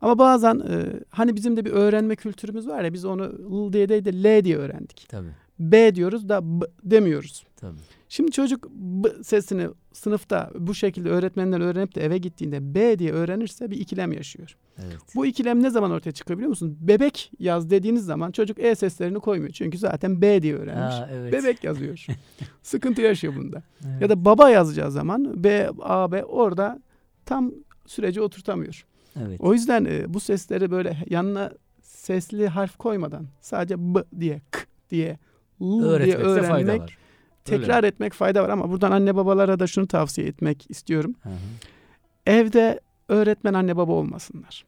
[0.00, 3.24] Ama bazen e, hani bizim de bir öğrenme kültürümüz var ya biz onu
[3.68, 5.06] L diye değil de L diye öğrendik.
[5.08, 5.30] Tabii.
[5.58, 7.44] B diyoruz da B demiyoruz.
[7.56, 7.78] Tabii.
[8.08, 13.70] Şimdi çocuk B sesini sınıfta bu şekilde öğretmenden öğrenip de eve gittiğinde B diye öğrenirse
[13.70, 14.56] bir ikilem yaşıyor.
[14.78, 14.96] Evet.
[15.14, 16.78] Bu ikilem ne zaman ortaya çıkıyor biliyor musun?
[16.80, 19.52] Bebek yaz dediğiniz zaman çocuk E seslerini koymuyor.
[19.52, 20.94] Çünkü zaten B diye öğrenmiş.
[20.94, 21.32] Aa, evet.
[21.32, 22.06] Bebek yazıyor.
[22.62, 23.62] Sıkıntı yaşıyor bunda.
[23.86, 24.02] Evet.
[24.02, 26.80] Ya da baba yazacağı zaman B, A, B orada
[27.24, 27.52] tam
[27.86, 28.86] süreci oturtamıyor.
[29.26, 29.40] evet.
[29.40, 35.18] O yüzden e, bu sesleri böyle yanına sesli harf koymadan sadece B diye, K diye,
[35.60, 36.98] L diye Öğretmekte fayda öğrenmek, var.
[37.46, 38.48] Tekrar etmek fayda var.
[38.48, 41.14] Ama buradan anne babalara da şunu tavsiye etmek istiyorum.
[41.22, 41.32] Hı hı.
[42.26, 44.64] Evde öğretmen anne baba olmasınlar.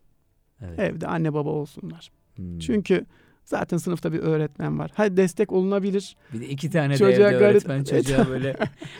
[0.60, 0.78] Evet.
[0.78, 2.10] Evde anne baba olsunlar.
[2.36, 2.58] Hmm.
[2.58, 3.04] Çünkü
[3.44, 4.90] zaten sınıfta bir öğretmen var.
[4.94, 6.16] Hadi destek olunabilir.
[6.34, 8.56] bir de iki tane de Çocuğa evde gayret- öğretmen çocuğa böyle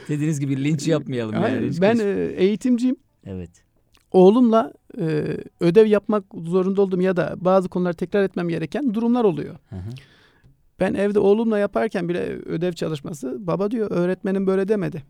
[0.09, 1.35] dediğiniz gibi linç yapmayalım.
[1.35, 1.43] yani.
[1.45, 2.97] Hayır, Hiç ben e, eğitimciyim.
[3.27, 3.51] evet.
[4.13, 9.55] Oğlumla e, ödev yapmak zorunda olduğum ya da bazı konuları tekrar etmem gereken durumlar oluyor.
[9.71, 9.91] Hı hı.
[10.81, 15.03] Ben evde oğlumla yaparken bile ödev çalışması baba diyor öğretmenim böyle demedi.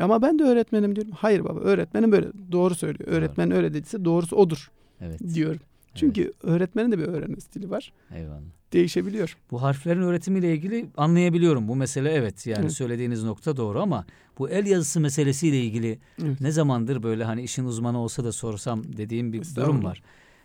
[0.00, 1.12] Ama ben de öğretmenim diyorum.
[1.16, 3.10] Hayır baba öğretmenim böyle doğru söylüyor.
[3.10, 5.20] Öğretmen öyle dediyse doğrusu odur Evet.
[5.34, 5.60] diyorum.
[5.94, 7.92] Çünkü öğretmenin de bir öğrenme stili var.
[8.14, 8.40] Eyvallah.
[8.72, 9.36] Değişebiliyor.
[9.50, 11.68] Bu harflerin öğretimiyle ilgili anlayabiliyorum.
[11.68, 12.72] Bu mesele evet yani Evet.
[12.72, 14.06] söylediğiniz nokta doğru ama
[14.38, 16.40] bu el yazısı meselesiyle ilgili Evet.
[16.40, 20.02] ne zamandır böyle hani işin uzmanı olsa da sorsam dediğim bir durum var.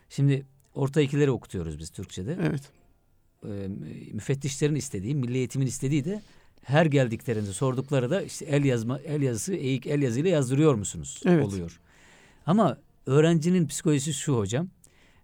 [0.09, 2.37] Şimdi orta ikileri okutuyoruz biz Türkçe'de.
[2.41, 2.61] Evet.
[3.45, 3.67] Ee,
[4.13, 6.21] müfettişlerin istediği, milli eğitimin istediği de
[6.63, 11.21] her geldiklerinde sordukları da işte el yazma, el yazısı, eğik el yazıyla yazdırıyor musunuz?
[11.25, 11.45] Evet.
[11.45, 11.79] Oluyor.
[12.45, 14.67] Ama öğrencinin psikolojisi şu hocam.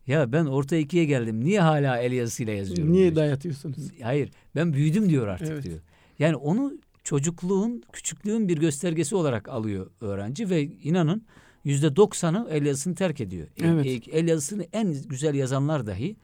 [0.08, 1.46] Ya ben orta ikiye geldim.
[1.46, 2.94] Niye hala el yazısıyla yazıyorum?
[2.94, 3.16] Niye diyor.
[3.16, 3.78] dayatıyorsunuz?
[4.02, 5.64] Hayır ben büyüdüm diyor artık Evet.
[5.64, 5.80] diyor.
[6.20, 6.74] Yani onu
[7.04, 11.26] çocukluğun, küçüklüğün bir göstergesi olarak alıyor öğrenci ve inanın
[11.64, 13.48] yüzde doksanı el yazısını terk ediyor.
[13.48, 13.86] E- Evet.
[13.86, 16.16] e- El yazısını en güzel yazanlar dahi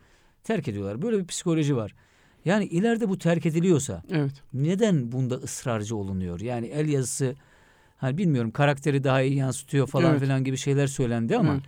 [0.43, 1.01] terk ediyorlar.
[1.01, 1.95] Böyle bir psikoloji var.
[2.45, 4.31] Yani ileride bu terk ediliyorsa Evet.
[4.53, 6.39] neden bunda ısrarcı olunuyor?
[6.39, 7.35] Yani el yazısı
[7.97, 10.21] hani bilmiyorum karakteri daha iyi yansıtıyor falan Evet.
[10.21, 11.63] filan gibi şeyler söylendi ama Evet.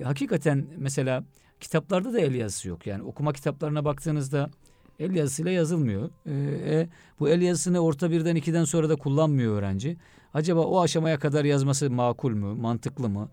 [0.00, 1.24] e, hakikaten mesela
[1.60, 2.86] kitaplarda da el yazısı yok.
[2.86, 4.50] Yani okuma kitaplarına baktığınızda
[4.98, 6.10] el yazısıyla yazılmıyor.
[6.26, 6.32] E,
[6.74, 6.88] e,
[7.20, 9.96] bu el yazısını orta birden ikiden sonra da kullanmıyor öğrenci.
[10.34, 13.28] Acaba o aşamaya kadar yazması makul mü, mantıklı mı?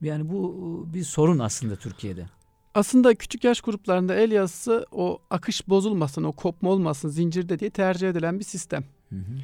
[0.00, 2.26] Yani bu bir sorun aslında Türkiye'de.
[2.74, 8.08] Aslında küçük yaş gruplarında el yazısı o akış bozulmasın, o kopma olmasın zincirde diye tercih
[8.08, 8.84] edilen bir sistem.
[9.08, 9.34] Hı hı.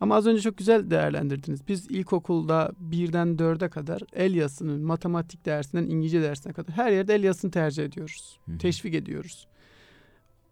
[0.00, 1.68] Ama az önce çok güzel değerlendirdiniz.
[1.68, 7.24] Biz ilkokulda birden dörde kadar el yazısının matematik dersinden İngilizce dersine kadar her yerde el
[7.24, 8.38] yazısını tercih ediyoruz.
[8.46, 8.58] Hı hı.
[8.58, 9.46] Teşvik ediyoruz.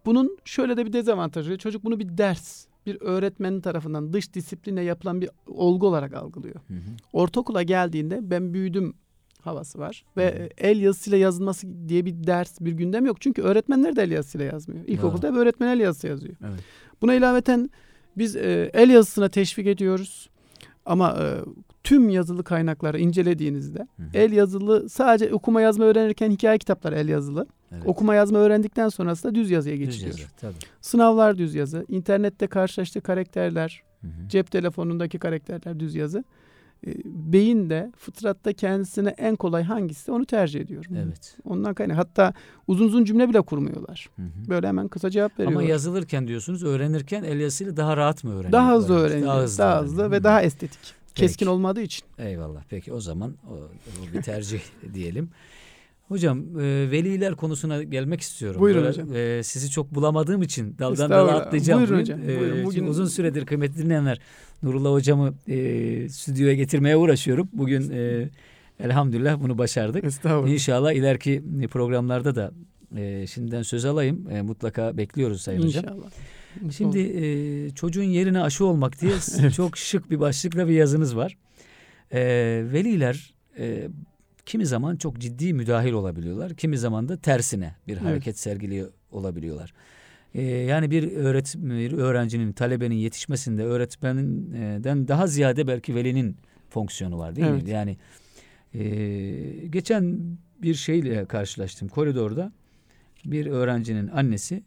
[0.06, 1.58] Bunun şöyle de bir dezavantajı.
[1.58, 6.54] Çocuk bunu bir ders, bir öğretmenin tarafından dış disipline yapılan bir olgu olarak algılıyor.
[6.54, 6.90] Hı hı.
[7.12, 8.94] Ortaokula geldiğinde ben büyüdüm
[9.42, 10.04] havası var.
[10.16, 13.20] Ve el yazısıyla yazılması diye bir ders, bir gündem yok.
[13.20, 14.84] Çünkü öğretmenler de el yazısıyla yazmıyor.
[14.86, 16.34] İlkokulda hep öğretmen el yazısı yazıyor.
[16.48, 16.60] Evet.
[17.02, 17.70] Buna ilaveten
[18.18, 20.28] biz e, el yazısına teşvik ediyoruz.
[20.86, 21.24] Ama e,
[21.84, 24.06] tüm yazılı kaynakları incelediğinizde Hı hı.
[24.14, 27.46] el yazılı sadece okuma yazma öğrenirken hikaye kitapları el yazılı.
[27.72, 27.82] Evet.
[27.86, 30.18] Okuma yazma öğrendikten sonrasında düz yazıya Düz geçiliyor.
[30.18, 30.54] yazı, tabii.
[30.80, 34.28] Sınavlar düz yazı, internette karşılaştığı karakterler, Hı hı.
[34.28, 36.24] cep telefonundaki karakterler düz yazı.
[36.86, 40.84] E, beyin de fıtratta kendisine en kolay hangisi onu tercih ediyor.
[41.04, 41.36] Evet.
[41.44, 41.98] Ondan kaynak.
[41.98, 42.34] Hatta
[42.66, 44.10] uzun uzun cümle bile kurmuyorlar.
[44.16, 44.48] Hı hı.
[44.48, 45.60] Böyle hemen kısa cevap veriyorlar.
[45.60, 48.52] Ama yazılırken diyorsunuz öğrenirken el yazısıyla daha rahat mı öğreniyor?
[48.52, 49.26] daha hızlı öğreniyor.
[49.26, 50.10] Daha hızlı, öğreniyor.
[50.10, 50.24] ve Hı.
[50.24, 50.80] daha estetik.
[51.14, 51.26] Peki.
[51.26, 52.04] Keskin olmadığı için.
[52.18, 52.62] Eyvallah.
[52.68, 54.60] Peki o zaman o, o bir tercih
[54.94, 55.30] diyelim.
[56.12, 58.60] Hocam e, veliler konusuna gelmek istiyorum.
[58.60, 59.16] Buyurun Böyle, hocam.
[59.16, 61.80] e, sizi çok bulamadığım için daldan dala atlayacağım.
[61.80, 62.14] Buyurun bugün.
[62.14, 62.64] hocam, E, buyurun.
[62.64, 64.20] Bugün- uzun süredir kıymetli dinleyenler
[64.62, 67.48] Nurullah hocamı e, stüdyoya getirmeye uğraşıyorum.
[67.52, 68.28] Bugün e,
[68.80, 70.04] elhamdülillah bunu başardık.
[70.04, 70.52] Estağfurullah.
[70.52, 72.52] İnşallah ileriki programlarda da
[72.96, 74.30] e, şimdiden söz alayım.
[74.30, 75.84] E, mutlaka bekliyoruz Sayın Hocam.
[75.84, 76.10] İnşallah.
[76.76, 79.54] Şimdi e, çocuğun yerine aşı olmak diye Evet.
[79.54, 81.36] çok şık bir başlıkla bir yazınız var.
[82.12, 82.20] E,
[82.72, 83.88] veliler e,
[84.46, 86.54] kimi zaman çok ciddi müdahil olabiliyorlar.
[86.54, 88.02] Kimi zaman da tersine bir Evet.
[88.04, 89.72] hareket sergiliyor olabiliyorlar.
[90.34, 96.36] Ee, yani bir öğret bir öğrencinin, talebenin yetişmesinde öğretmeninden daha ziyade belki velinin
[96.70, 97.62] fonksiyonu var değil Evet.
[97.64, 97.70] mi?
[97.70, 97.96] Yani
[98.74, 100.18] e, geçen
[100.62, 102.52] bir şeyle karşılaştım koridorda.
[103.24, 104.62] Bir öğrencinin annesi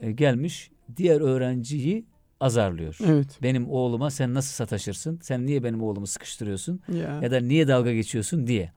[0.00, 2.04] e, gelmiş diğer öğrenciyi
[2.42, 2.98] azarlıyor.
[3.06, 3.38] Evet.
[3.42, 5.18] Benim oğluma sen nasıl sataşırsın?
[5.22, 6.80] Sen niye benim oğlumu sıkıştırıyorsun?
[6.92, 7.20] Ya.
[7.22, 8.72] ya da niye dalga geçiyorsun diye.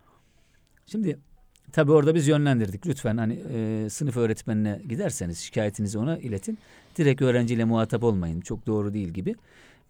[0.85, 1.19] Şimdi
[1.71, 2.87] tabii orada biz yönlendirdik.
[2.87, 6.57] Lütfen hani e, sınıf öğretmenine giderseniz şikayetinizi ona iletin.
[6.97, 8.41] Direkt öğrenciyle muhatap olmayın.
[8.41, 9.35] Çok doğru değil gibi.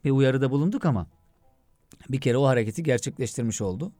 [0.05, 1.07] Bir uyarıda bulunduk ama
[2.09, 3.91] bir kere o hareketi gerçekleştirmiş oldu.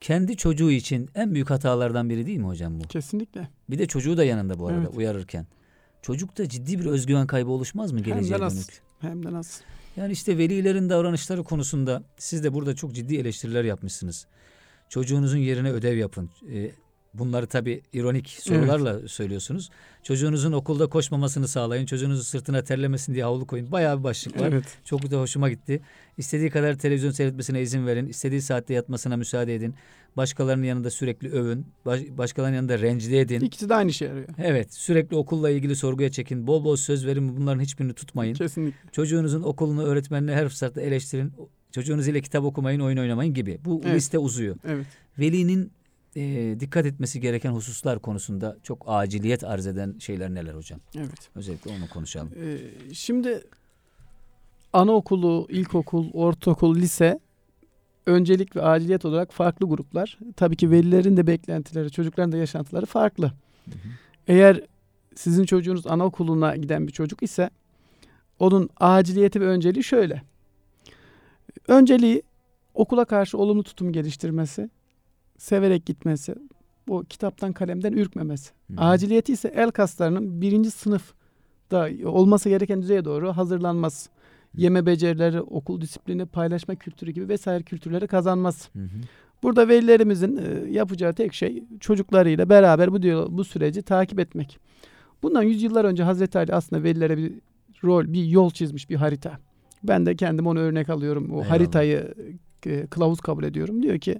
[0.00, 2.88] Kendi çocuğu için en büyük hatalardan biri değil mi hocam bu?
[2.88, 3.48] Kesinlikle.
[3.70, 4.96] Bir de çocuğu da yanında bu arada Evet.
[4.96, 5.46] uyarırken.
[6.02, 8.89] Çocukta ciddi bir özgüven kaybı oluşmaz mı geleceğe dönük?
[9.00, 9.64] Hem de nasıl?
[9.96, 14.26] Yani işte velilerin davranışları konusunda siz de burada çok ciddi eleştiriler yapmışsınız.
[14.88, 16.30] Çocuğunuzun yerine ödev yapın.
[16.52, 16.70] Ee,
[17.14, 19.70] bunları tabii ironik sorularla söylüyorsunuz.
[20.02, 21.86] Çocuğunuzun okulda koşmamasını sağlayın.
[21.86, 23.72] Çocuğunuzun sırtına terlemesin diye havlu koyun.
[23.72, 24.48] Bayağı bir başlık var.
[24.48, 24.64] Evet.
[24.84, 25.80] Çok da hoşuma gitti.
[26.18, 28.06] İstediği kadar televizyon seyretmesine izin verin.
[28.06, 29.74] İstediği saatte yatmasına müsaade edin.
[30.16, 31.66] Başkalarının yanında sürekli övün.
[31.86, 33.40] Baş- başkalarının yanında rencide edin.
[33.40, 34.28] İkisi de aynı işe yarıyor.
[34.38, 36.46] Evet sürekli okulla ilgili sorguya çekin.
[36.46, 37.36] Bol bol söz verin.
[37.36, 38.34] Bunların hiçbirini tutmayın.
[38.34, 38.90] Kesinlikle.
[38.92, 41.32] Çocuğunuzun okulunu, öğretmenini her fırsatta eleştirin.
[41.72, 43.58] Çocuğunuz ile kitap okumayın, oyun oynamayın gibi.
[43.64, 43.94] Bu Evet.
[43.96, 44.56] liste uzuyor.
[44.68, 44.86] Evet.
[45.18, 45.72] Velinin
[46.16, 50.80] e, dikkat etmesi gereken hususlar konusunda çok aciliyet arz eden şeyler neler hocam?
[50.96, 51.30] Evet.
[51.34, 52.32] Özellikle onu konuşalım.
[52.36, 52.58] Ee,
[52.94, 53.44] şimdi
[54.72, 57.20] anaokulu, ilkokul, ortaokul, lise
[58.06, 60.18] öncelik ve aciliyet olarak farklı gruplar.
[60.36, 63.26] Tabii ki velilerin de beklentileri, çocukların da yaşantıları farklı.
[63.64, 63.76] Hı hı.
[64.28, 64.60] Eğer
[65.14, 67.50] sizin çocuğunuz anaokuluna giden bir çocuk ise
[68.38, 70.22] onun aciliyeti ve önceliği şöyle.
[71.68, 72.22] Önceliği
[72.74, 74.70] okula karşı olumlu tutum geliştirmesi,
[75.40, 76.34] severek gitmesi,
[76.88, 78.50] bu kitaptan kalemden ürkmemesi.
[78.70, 78.80] Hı hı.
[78.84, 84.10] Aciliyeti ise el kaslarının birinci sınıfta olması gereken düzeye doğru hazırlanması.
[84.56, 88.68] Yeme becerileri, okul disiplini, paylaşma kültürü gibi vesaire kültürleri kazanması.
[88.72, 88.88] Hı hı.
[89.42, 94.58] Burada velilerimizin e, yapacağı tek şey çocuklarıyla beraber bu diyor- bu süreci takip etmek.
[95.22, 97.32] Bundan yüzyıllar önce Hazreti Ali aslında velilere bir
[97.84, 99.38] rol, bir yol çizmiş, bir harita.
[99.82, 101.30] Ben de kendim onu örnek alıyorum.
[101.30, 101.50] O Eyvallah.
[101.50, 102.14] haritayı
[102.66, 103.82] e, kılavuz kabul ediyorum.
[103.82, 104.18] Diyor ki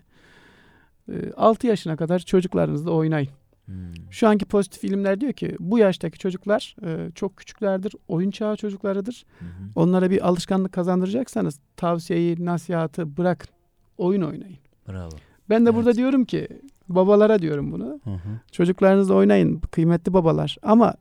[1.37, 3.31] 6 yaşına kadar çocuklarınızla oynayın.
[3.65, 3.77] Hmm.
[4.11, 9.25] Şu anki pozitif ilimler diyor ki bu yaştaki çocuklar e, çok küçüklerdir, oyun çağı çocuklarıdır.
[9.39, 9.45] Hı.
[9.77, 13.51] Onlara bir alışkanlık kazandıracaksanız tavsiyeyi, nasihatı bırakın.
[13.99, 14.59] Oyun oynayın.
[14.89, 15.11] Bravo.
[15.51, 15.77] Ben de Evet.
[15.79, 16.49] burada diyorum ki
[16.89, 18.01] babalara diyorum bunu.
[18.05, 18.41] Hı hı.
[18.53, 20.95] Çocuklarınızla oynayın kıymetli babalar ama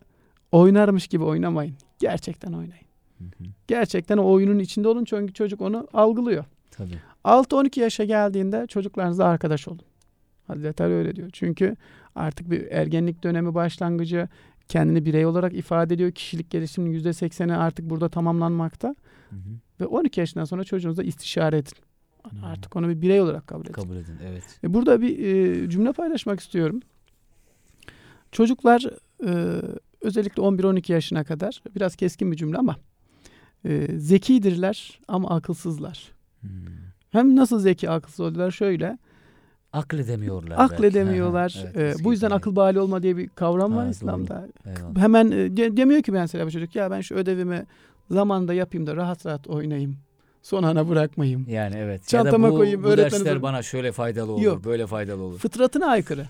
[0.52, 1.76] oynarmış gibi oynamayın.
[2.00, 2.86] Gerçekten oynayın.
[3.18, 3.44] Hı hı.
[3.68, 6.46] Gerçekten o oyunun içinde olun çünkü çocuk onu algılıyor.
[6.72, 7.00] Tabii.
[7.26, 9.82] 6-12 yaşa geldiğinde çocuklarınızla arkadaş olun.
[10.50, 11.30] Hazreti Ali öyle diyor.
[11.34, 11.76] Çünkü
[12.16, 14.28] artık bir ergenlik dönemi başlangıcı
[14.68, 16.12] kendini birey olarak ifade ediyor.
[16.12, 18.96] Kişilik gelişiminin %80'i artık burada tamamlanmakta.
[19.30, 19.50] Hı hı.
[19.82, 21.74] Ve 12 yaşından sonra çocuğunuzla istişare edin.
[22.30, 22.44] Hmm.
[22.44, 23.74] Artık onu bir birey olarak kabul edin.
[23.74, 24.16] Kabul edin.
[24.30, 24.44] Evet.
[24.64, 26.82] E, Burada bir e, cümle paylaşmak istiyorum.
[28.32, 28.86] Çocuklar
[29.26, 29.62] e,
[30.02, 32.76] özellikle 11-12 yaşına kadar biraz keskin bir cümle ama
[33.66, 36.12] e, zekidirler ama akılsızlar.
[36.42, 36.50] Hmm.
[37.10, 38.98] Hem nasıl zeki akılsız oluyorlar şöyle
[39.74, 40.56] Akledemiyorlar.
[40.60, 41.52] akledemiyorlar.
[41.64, 41.68] Hı.
[41.68, 43.92] Evet, E, eski bu yüzden akıl bali olma diye bir kavram Ha, var doğru.
[43.92, 44.48] İslam'da.
[44.66, 44.98] Eyvallah.
[44.98, 47.66] Hemen e, de- demiyor ki mesela bu çocuk ya ben şu ödevimi
[48.12, 49.98] zamanında yapayım da rahat rahat oynayayım.
[50.42, 51.46] Son ana bırakmayayım.
[51.50, 52.08] Yani evet.
[52.08, 54.66] Çantama ya da bu, koyayım, bu dersler bana şöyle faydalı olur, Yok.
[54.66, 55.40] böyle faydalı olur.
[55.40, 56.26] Fıtratına aykırı.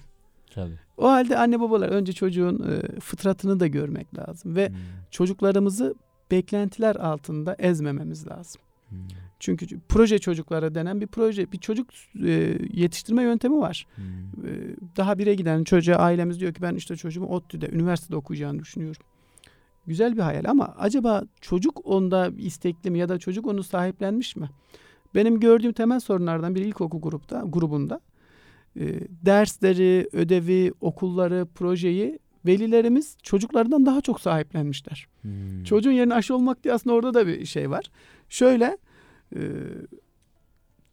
[0.54, 0.80] Tabii.
[0.97, 4.75] O halde anne babalar önce çocuğun e, fıtratını da görmek lazım ve Hmm.
[5.12, 5.95] çocuklarımızı
[6.32, 8.62] beklentiler altında ezmememiz lazım.
[8.89, 8.97] Hmm.
[9.39, 11.89] Çünkü proje çocukları denen bir proje, bir çocuk
[12.25, 13.88] e, yetiştirme yöntemi var.
[13.95, 14.06] Hmm.
[14.45, 14.52] E,
[14.97, 19.02] daha bire giden çocuğa ailemiz diyor ki ben işte çocuğumu ODTÜ'de, üniversitede okuyacağını düşünüyorum.
[19.88, 24.49] Güzel bir hayal ama acaba çocuk onda istekli mi ya da çocuk onu sahiplenmiş mi?
[25.15, 27.99] Benim gördüğüm temel sorunlardan biri ilkokul grupta, grubunda
[28.80, 35.08] e, dersleri, ödevi, okulları, projeyi velilerimiz çocuklardan daha çok sahiplenmişler.
[35.21, 35.63] Hmm.
[35.63, 37.91] Çocuğun yerine aşı olmak diye aslında orada da bir şey var.
[38.30, 38.78] Şöyle
[39.36, 39.42] e,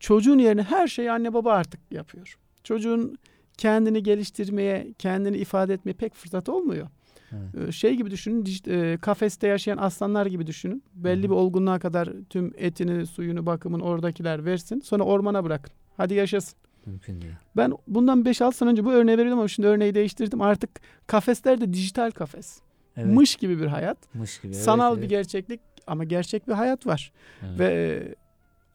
[0.01, 2.39] çocuğun yerine her şeyi anne baba artık yapıyor.
[2.65, 3.19] Çocuğun
[3.59, 6.89] kendini geliştirmeye, kendini ifade etmeye pek fırsat olmuyor.
[7.33, 7.69] Evet.
[7.69, 10.83] E, şey gibi düşünün, e, kafeste yaşayan aslanlar gibi düşünün.
[10.95, 11.31] Belli Hı hı.
[11.31, 14.81] bir olgunluğa kadar tüm etini, suyunu, bakımını oradakiler versin.
[14.81, 15.73] Sonra ormana bırakın.
[15.97, 16.59] Hadi yaşasın.
[16.87, 17.33] Mümkün değil.
[17.57, 20.43] Ben bundan 5-6 sene önce bu örneği veriyordum ama şimdi örneği değiştirdim.
[20.43, 20.71] Artık
[21.07, 22.61] kafesler de dijital kafes.
[22.97, 23.15] Evet.
[23.15, 24.15] Mış gibi bir hayat.
[24.15, 24.53] Mış gibi.
[24.53, 25.03] evet, Sanal evet.
[25.05, 27.13] bir gerçeklik ama gerçek bir hayat var.
[27.43, 27.59] Evet.
[27.59, 28.03] Ve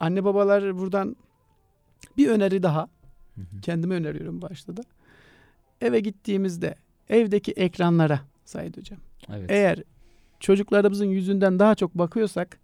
[0.02, 1.16] anne babalar buradan
[2.16, 2.88] bir öneri daha
[3.34, 3.60] Hı hı.
[3.62, 4.82] kendime öneriyorum başta da.
[5.80, 6.74] Eve gittiğimizde
[7.08, 9.50] evdeki ekranlara Said Hocam Evet.
[9.50, 9.82] eğer
[10.40, 12.58] çocuklarımızın yüzünden daha çok bakıyorsak,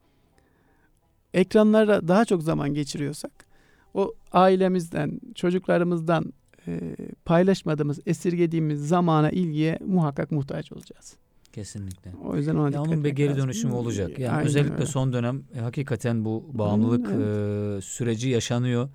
[1.34, 3.46] ekranlara daha çok zaman geçiriyorsak,
[3.94, 6.32] o ailemizden, çocuklarımızdan
[6.66, 11.16] e, paylaşmadığımız, esirgediğimiz zamana, ilgiye muhakkak muhtaç olacağız.
[11.58, 12.10] Kesinlikle.
[12.24, 13.42] O yüzden ona Ya onun bir geri lazım.
[13.42, 14.18] dönüşümü olacak.
[14.18, 14.86] Yani Aynen özellikle öyle.
[14.86, 18.88] son dönem e, hakikaten bu bağımlılık Aynen, e, süreci yaşanıyor.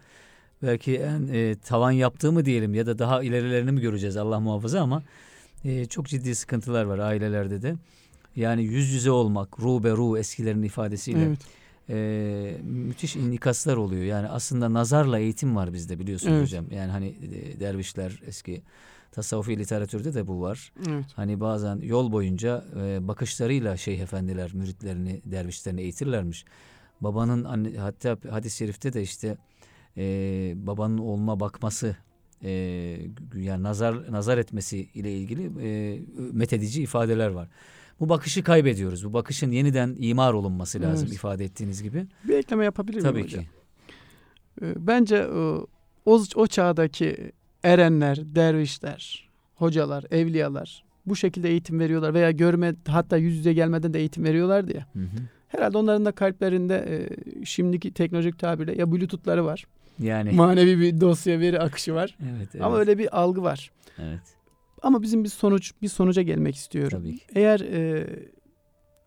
[0.64, 4.82] Belki en e, tavan yaptığı mı diyelim ya da daha ilerilerini mi göreceğiz Allah muhafaza
[4.82, 5.04] ama
[5.66, 7.76] e, çok ciddi sıkıntılar var ailelerde de.
[8.36, 11.40] Yani yüz yüze olmak, ruh be ruh eskilerin ifadesiyle Evet.
[11.90, 14.04] e, müthiş inikaslar oluyor.
[14.04, 16.44] Yani aslında nazarla eğitim var bizde biliyorsunuz Evet.
[16.44, 16.66] hocam.
[16.72, 18.62] Yani hani e, dervişler eski
[19.14, 20.74] tasavvufi literatürde de bu var.
[20.90, 21.06] Evet.
[21.16, 26.46] Hani bazen yol boyunca e, bakışlarıyla şeyh efendiler müritlerini, dervişlerini eğitirlermiş.
[27.02, 29.38] Babanın anne, hatta hadis-i şerifte de işte
[29.98, 30.04] e,
[30.56, 31.96] babanın oğluna bakması
[32.44, 32.52] e,
[33.36, 36.00] yani nazar nazar etmesi ile ilgili e,
[36.32, 37.50] methedici ifadeler var.
[38.00, 39.06] Bu bakışı kaybediyoruz.
[39.06, 41.16] Bu bakışın yeniden imar olunması lazım Evet.
[41.16, 42.08] ifade ettiğiniz gibi.
[42.24, 43.44] Bir ekleme yapabilir miyim Tabii hocam?
[43.44, 43.50] ki.
[44.62, 45.28] Ee, Bence e,
[46.06, 47.32] o, o çağdaki
[47.64, 54.00] erenler, dervişler, hocalar, evliyalar bu şekilde eğitim veriyorlar veya görme hatta yüz yüze gelmeden de
[54.00, 54.86] eğitim veriyorlardı ya.
[54.94, 55.18] Hı hı.
[55.48, 59.66] Herhalde onların da kalplerinde e, şimdiki teknolojik tabirle ya bluetoothları var.
[60.00, 62.18] Yani Manevi bir dosya veri akışı var.
[62.24, 63.72] evet, evet, Ama öyle bir algı var.
[64.00, 64.22] evet
[64.82, 67.00] Ama bizim bir sonuç bir sonuca gelmek istiyorum.
[67.04, 67.24] tabii ki.
[67.36, 68.08] Eğer e,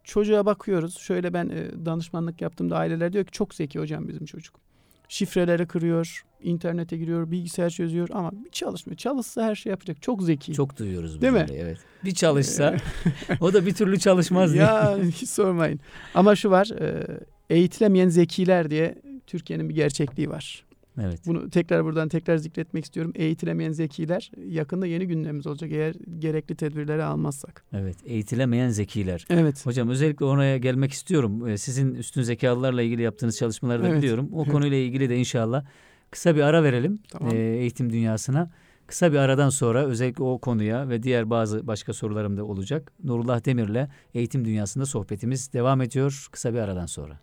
[0.05, 0.99] çocuğa bakıyoruz.
[0.99, 4.61] Şöyle ben e, danışmanlık yaptığımda aileler diyor ki çok zeki hocam bizim çocuk.
[5.09, 8.97] Şifreleri kırıyor, internete giriyor, bilgisayar çözüyor ama bir çalışmıyor.
[8.97, 10.03] Çalışsa her şey yapacak.
[10.03, 10.53] Çok zeki.
[10.53, 11.47] Çok duyuyoruz Değil mi?
[11.49, 11.79] bunları, Evet.
[12.05, 12.77] Bir çalışsa
[13.41, 14.63] o da bir türlü çalışmaz diye.
[14.63, 15.81] ya hiç sormayın.
[16.15, 17.07] Ama şu var, e,
[17.51, 18.95] eğitilemeyen zekiler diye
[19.27, 20.66] Türkiye'nin bir gerçekliği var.
[21.03, 21.21] Evet.
[21.27, 23.13] Bunu tekrar buradan tekrar zikretmek istiyorum.
[23.15, 27.65] Eğitilemeyen zekiler yakında yeni gündemimiz olacak eğer gerekli tedbirleri almazsak.
[27.73, 27.97] Evet.
[28.07, 29.27] Eğitilemeyen zekiler.
[29.31, 29.67] Evet.
[29.67, 31.47] Hocam özellikle oraya gelmek istiyorum.
[31.49, 33.99] Ee, Sizin üstün zekalılarla ilgili yaptığınız çalışmaları da Evet.
[33.99, 34.29] biliyorum.
[34.33, 34.53] O Evet.
[34.53, 35.65] konuyla ilgili de inşallah
[36.11, 37.35] kısa bir ara verelim Tamam.
[37.35, 38.51] ee, eğitim dünyasına.
[38.87, 42.93] Kısa bir aradan sonra özellikle o konuya ve diğer bazı başka sorularım da olacak.
[43.05, 47.21] Nurullah Demir'le eğitim dünyasında sohbetimiz devam ediyor kısa bir aradan sonra.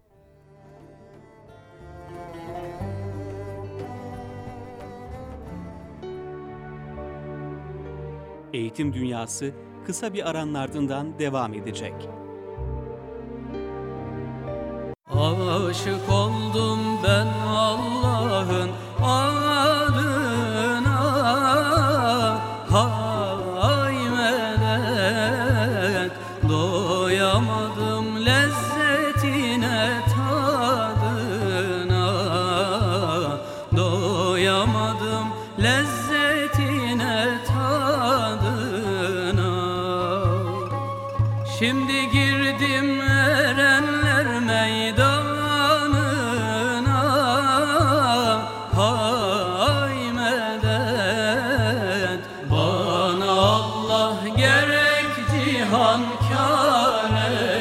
[8.53, 9.51] Eğitim Dünyası
[9.85, 11.93] kısa bir aranın ardından devam edecek.
[15.11, 18.69] Aşık oldum ben Allah'ın
[19.03, 20.22] adına
[56.33, 57.52] cihan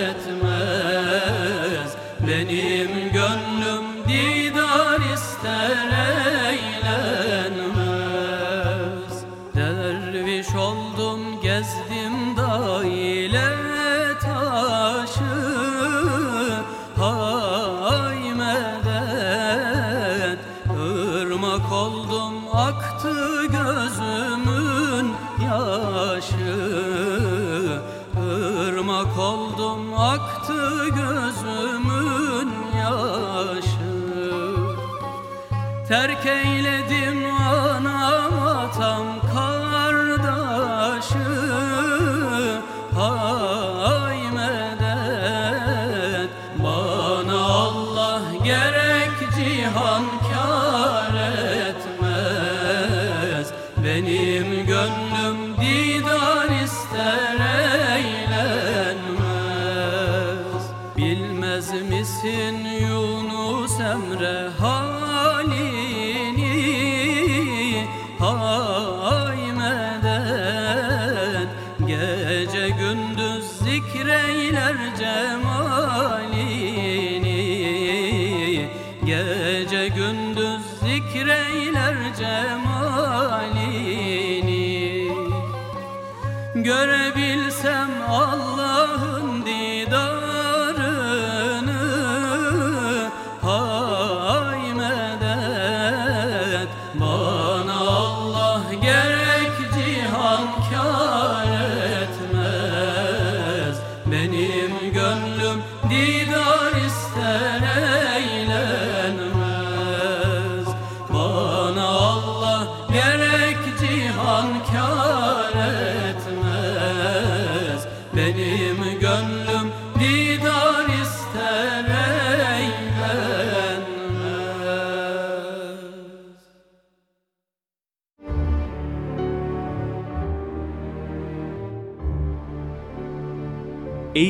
[104.22, 106.71] Benim gönlüm didar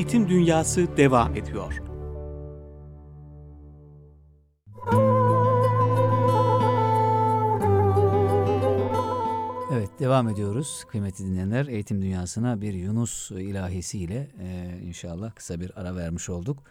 [0.02, 1.82] Eğitim Dünyası devam ediyor.
[9.72, 11.66] Evet devam ediyoruz kıymetli dinleyenler.
[11.66, 16.62] Eğitim dünyasına bir Yunus ilahisiyle e, inşallah kısa bir ara vermiş olduk.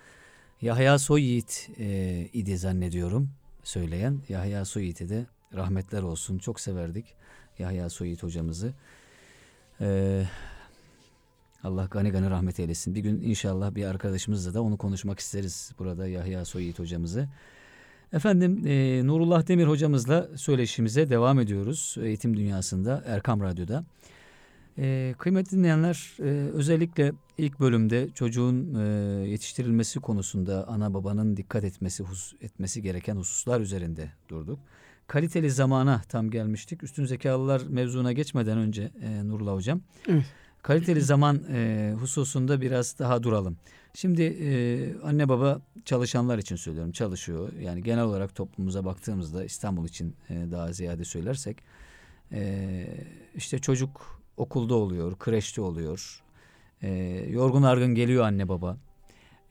[0.61, 3.29] Yahya Soyyiğit e, idi zannediyorum
[3.63, 4.19] söyleyen.
[4.29, 5.25] Yahya Soyyiğit'e de
[5.55, 6.37] rahmetler olsun.
[6.37, 7.05] Çok severdik
[7.59, 8.73] Yahya Soyyiğit hocamızı.
[9.81, 10.23] E,
[11.63, 12.95] Allah gani gani rahmet eylesin.
[12.95, 17.29] Bir gün inşallah bir arkadaşımızla da onu konuşmak isteriz burada Yahya Soyyiğit hocamızı.
[18.13, 21.95] Efendim e, Nurullah Demir hocamızla söyleşimize devam ediyoruz.
[22.01, 23.85] Eğitim Dünyası'nda Erkam Radyo'da.
[24.77, 28.83] E, kıymetli dinleyenler e, özellikle ilk bölümde çocuğun e,
[29.29, 34.59] yetiştirilmesi konusunda ana babanın dikkat etmesi hus, etmesi gereken hususlar üzerinde durduk.
[35.07, 36.83] Kaliteli zamana tam gelmiştik.
[36.83, 39.81] Üstün zekalılar mevzuna geçmeden önce e, Nurullah hocam.
[40.07, 40.25] Evet.
[40.61, 43.57] Kaliteli zaman e, hususunda biraz daha duralım.
[43.93, 47.53] Şimdi e, anne baba çalışanlar için söylüyorum çalışıyor.
[47.53, 51.57] Yani genel olarak toplumumuza baktığımızda İstanbul için e, daha ziyade söylersek
[52.31, 52.87] e,
[53.35, 56.23] işte çocuk okulda oluyor, kreşte oluyor.
[56.81, 56.89] E,
[57.29, 58.77] yorgun argın geliyor anne baba.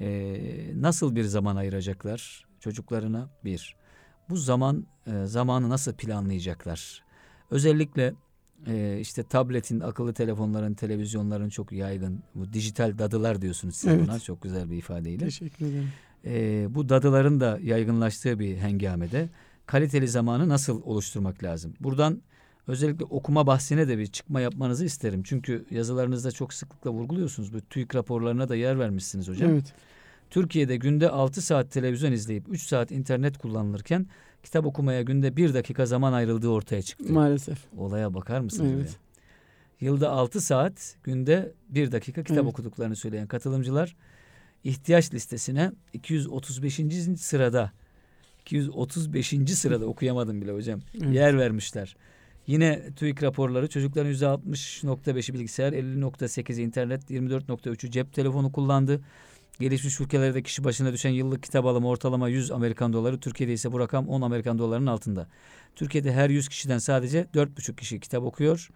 [0.01, 0.41] E,
[0.75, 3.29] nasıl bir zaman ayıracaklar çocuklarına?
[3.45, 3.77] Bir.
[4.29, 7.05] Bu zaman e, zamanı nasıl planlayacaklar?
[7.51, 8.15] Özellikle
[8.67, 12.23] e, işte tabletin, akıllı telefonların, televizyonların çok yaygın.
[12.35, 14.09] Bu dijital dadılar diyorsunuz siz Evet.
[14.09, 15.25] buna çok güzel bir ifadeyle.
[15.25, 15.89] Teşekkür ederim.
[16.25, 19.29] E, bu dadıların da yaygınlaştığı bir hengamede
[19.67, 21.75] kaliteli zamanı nasıl oluşturmak lazım?
[21.81, 22.23] Buradan
[22.67, 25.23] özellikle okuma bahsine de bir çıkma yapmanızı isterim.
[25.25, 27.55] Çünkü yazılarınızda çok sıklıkla vurguluyorsunuz.
[27.55, 29.51] Bu TÜİK raporlarına da yer vermişsiniz hocam.
[29.51, 29.75] Evet.
[30.31, 34.07] Türkiye'de günde 6 saat televizyon izleyip 3 saat internet kullanılırken
[34.43, 37.13] kitap okumaya günde 1 dakika zaman ayrıldığı ortaya çıktı.
[37.13, 37.59] Maalesef.
[37.77, 38.73] Olaya bakar mısınız?
[38.77, 38.97] Evet.
[39.81, 42.49] Yılda 6 saat, günde 1 dakika kitap Evet.
[42.53, 43.97] okuduklarını söyleyen katılımcılar
[44.65, 46.81] ihtiyaç listesine 235.
[47.17, 47.73] sırada
[48.41, 49.35] 235.
[49.47, 50.81] sırada okuyamadım bile hocam.
[50.95, 51.15] Evet.
[51.15, 51.97] Yer vermişler.
[52.47, 59.01] Yine TÜİK raporları çocukların %60.5'i bilgisayar, 50.8'i internet, 24.3'ü cep telefonu kullandı.
[59.61, 63.21] Gelişmiş ülkelerde kişi başına düşen yıllık kitap alımı ortalama 100 Amerikan doları.
[63.21, 65.29] Türkiye'de ise bu rakam 10 Amerikan dolarının altında.
[65.77, 68.71] Türkiye'de her 100 kişiden sadece 4,5 kişi kitap okuyor.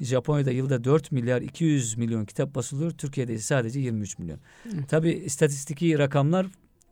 [0.00, 2.90] Japonya'da yılda 4 milyar 200 milyon kitap basılıyor.
[2.90, 4.38] Türkiye'de ise sadece 23 milyon.
[4.74, 4.88] Evet.
[4.88, 6.46] Tabii istatistiki rakamlar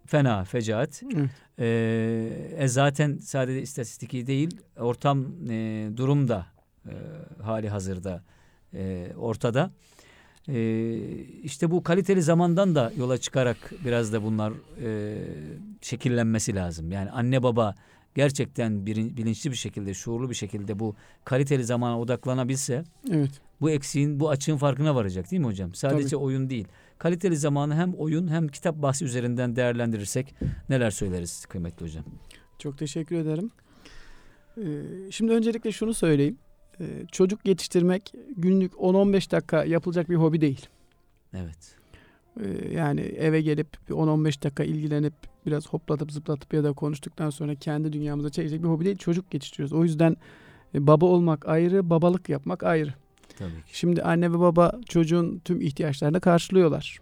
[0.06, 1.02] fena, fecaat.
[1.14, 1.30] Evet.
[1.58, 6.46] Ee, e zaten sadece istatistiki değil, ortam e, durum da
[6.86, 6.92] e,
[7.42, 8.22] hali hazırda
[8.74, 9.70] e, ortada.
[10.48, 10.98] E,
[11.42, 15.18] işte bu kaliteli zamandan da yola çıkarak biraz da bunlar e,
[15.80, 16.92] şekillenmesi lazım.
[16.92, 17.74] Yani anne baba
[18.14, 20.94] gerçekten bilinçli bir şekilde, şuurlu bir şekilde bu
[21.24, 23.40] kaliteli zamana odaklanabilse Evet.
[23.60, 25.74] bu eksiğin, bu açığın farkına varacak değil mi hocam?
[25.74, 26.16] Sadece Tabii.
[26.16, 26.66] oyun değil.
[26.98, 30.34] Kaliteli zamanı hem oyun hem kitap bahsi üzerinden değerlendirirsek
[30.68, 32.04] neler söyleriz kıymetli hocam?
[32.58, 33.50] Çok teşekkür ederim.
[34.58, 34.62] Ee,
[35.10, 36.38] şimdi öncelikle şunu söyleyeyim.
[36.80, 40.66] Ee, çocuk yetiştirmek günlük 10-15 dakika yapılacak bir hobi değil.
[41.34, 41.76] Evet.
[42.40, 45.14] Ee, yani eve gelip bir 10-15 dakika ilgilenip
[45.46, 48.96] biraz hoplatıp zıplatıp ya da konuştuktan sonra kendi dünyamıza çekecek bir hobi değil.
[48.96, 49.72] Çocuk yetiştiriyoruz.
[49.72, 50.16] O yüzden
[50.74, 52.94] e, baba olmak ayrı, babalık yapmak ayrı.
[53.38, 53.78] Tabii ki.
[53.78, 56.98] Şimdi anne ve baba çocuğun tüm ihtiyaçlarını karşılıyorlar.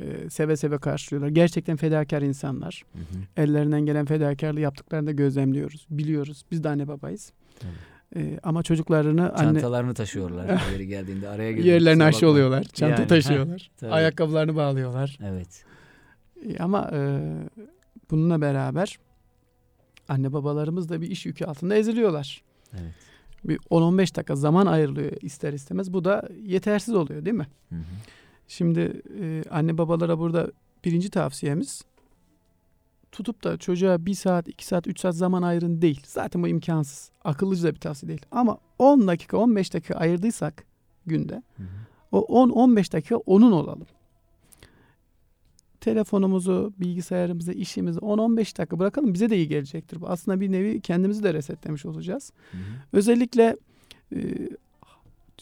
[0.00, 1.28] Ee, seve seve karşılıyorlar.
[1.28, 2.84] Gerçekten fedakar insanlar.
[2.92, 3.42] Hı hı.
[3.42, 5.86] Ellerinden gelen fedakarlığı yaptıklarını da gözlemliyoruz.
[5.90, 6.44] Biliyoruz.
[6.50, 7.32] Biz de anne babayız.
[7.60, 7.72] Tabii.
[8.16, 11.66] Ee, ama çocuklarını anne Çantalarını taşıyorlar yeri geldiğinde araya girdim.
[11.66, 12.64] yerlerini aşı oluyorlar.
[12.64, 13.70] Çanta Yani, taşıyorlar.
[13.76, 13.92] tabii.
[13.92, 15.18] Ayakkabılarını bağlıyorlar.
[15.24, 15.64] Evet.
[16.44, 17.20] Ee, ama e,
[18.10, 18.98] bununla beraber
[20.08, 22.42] anne babalarımız da bir iş yükü altında eziliyorlar.
[22.72, 22.94] Evet.
[23.44, 25.92] Bir 10-15 dakika zaman ayrılıyor ister istemez.
[25.92, 27.46] Bu da yetersiz oluyor değil mi?
[27.68, 27.80] Hı hı.
[28.48, 30.50] Şimdi e, anne babalara burada
[30.84, 31.82] birinci tavsiyemiz
[33.16, 36.00] tutup da çocuğa bir saat, iki saat, üç saat zaman ayırın değil.
[36.06, 37.10] Zaten bu imkansız.
[37.24, 38.26] Akıllıca da bir tavsiye değil.
[38.30, 40.64] Ama 10 dakika, 15 dakika ayırdıysak
[41.06, 41.66] günde Hı hı.
[42.12, 43.86] o 10-15 dakika onun olalım.
[45.80, 49.14] Telefonumuzu, bilgisayarımızı, işimizi 10-15 dakika bırakalım.
[49.14, 50.00] Bize de iyi gelecektir.
[50.00, 52.32] Bu aslında bir nevi kendimizi de resetlemiş olacağız.
[52.52, 52.60] Hı hı.
[52.92, 53.56] Özellikle
[54.14, 54.18] e,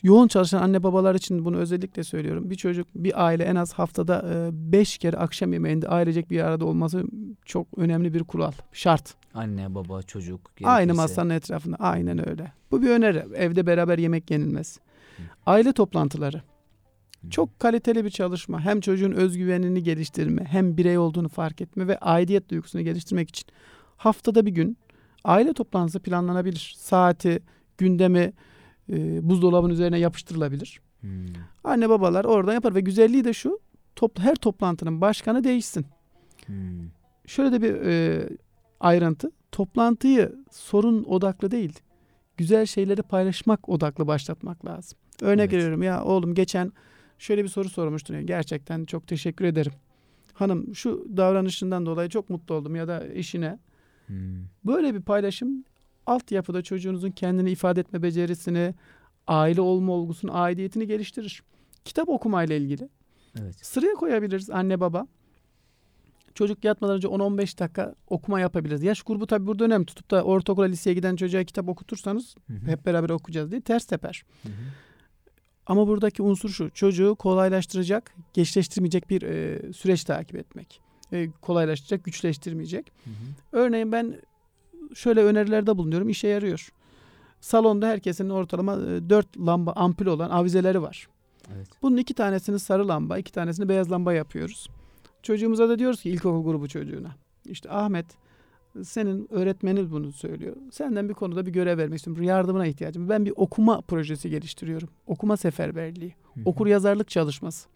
[0.02, 2.50] yoğun çalışan anne babalar için bunu özellikle söylüyorum.
[2.50, 7.04] Bir çocuk, bir aile en az haftada 5 kere akşam yemeğinde ailecek bir arada olması
[7.44, 9.14] çok önemli bir kural, şart.
[9.34, 10.50] Anne, baba, çocuk.
[10.64, 12.52] Aynı gerekirse- masanın etrafında, aynen öyle.
[12.70, 13.24] Bu bir öneri.
[13.34, 14.78] Evde beraber yemek yenilmez.
[15.46, 16.42] Aile toplantıları.
[17.30, 18.60] Çok kaliteli bir çalışma.
[18.60, 23.46] Hem çocuğun özgüvenini geliştirme, hem birey olduğunu fark etme ve aidiyet duygusunu geliştirmek için
[23.96, 24.78] haftada bir gün
[25.24, 26.74] aile toplantısı planlanabilir.
[26.78, 27.42] Saati,
[27.78, 28.32] gündemi
[28.92, 30.80] e, buzdolabının üzerine yapıştırılabilir.
[31.00, 31.06] Hı.
[31.64, 33.60] Anne babalar oradan yapar ve güzelliği de şu.
[33.96, 35.86] topla, her toplantının başkanı değişsin.
[36.46, 36.54] Hmm.
[37.26, 38.28] Şöyle de bir e,
[38.80, 39.30] ayrıntı.
[39.52, 41.78] Toplantıyı sorun odaklı değil,
[42.36, 44.98] güzel şeyleri paylaşmak odaklı başlatmak lazım.
[45.20, 45.52] Örnek Evet.
[45.52, 46.72] veriyorum ya oğlum geçen
[47.18, 48.26] şöyle bir soru sormuştun.
[48.26, 49.72] Gerçekten çok teşekkür ederim.
[50.32, 53.58] Hanım şu davranışından dolayı çok mutlu oldum ya da eşine.
[54.06, 54.16] Hmm.
[54.66, 55.64] Böyle bir paylaşım
[56.06, 58.74] altyapıda çocuğunuzun kendini ifade etme becerisini,
[59.26, 61.42] aile olma olgusunu, aidiyetini geliştirir.
[61.84, 62.88] Kitap okumayla ilgili
[63.40, 63.66] Evet.
[63.66, 65.06] sıraya koyabiliriz anne baba.
[66.34, 68.82] Çocuk yatmadan önce 10-15 dakika okuma yapabiliriz.
[68.82, 69.86] Yaş grubu tabii burada önemli.
[69.86, 72.66] Tutup da ortaokula liseye giden çocuğa kitap okutursanız Hı hı.
[72.66, 74.24] hep beraber okuyacağız diye ters teper.
[74.42, 74.52] Hı hı.
[75.66, 76.70] Ama buradaki unsur şu.
[76.70, 80.80] Çocuğu kolaylaştıracak, geçleştirmeyecek bir e, süreç takip etmek.
[81.12, 82.92] E, kolaylaştıracak, güçleştirmeyecek.
[83.04, 83.14] Hı hı.
[83.52, 84.20] Örneğin ben
[84.94, 86.08] şöyle önerilerde bulunuyorum.
[86.08, 86.68] işe yarıyor.
[87.40, 91.08] Salonda herkesin ortalama 4 lamba ampul olan avizeleri var.
[91.54, 91.68] Evet.
[91.82, 94.68] Bunun iki tanesini sarı lamba, iki tanesini beyaz lamba yapıyoruz.
[95.22, 97.16] Çocuğumuza da diyoruz ki ilkokul grubu çocuğuna.
[97.44, 98.06] İşte Ahmet
[98.82, 100.56] senin öğretmenin bunu söylüyor.
[100.72, 102.22] Senden bir konuda bir görev vermek istiyorum.
[102.22, 103.08] Yardımına ihtiyacım.
[103.08, 104.88] Ben bir okuma projesi geliştiriyorum.
[105.06, 106.14] Okuma seferberliği.
[106.44, 107.68] Okur yazarlık çalışması.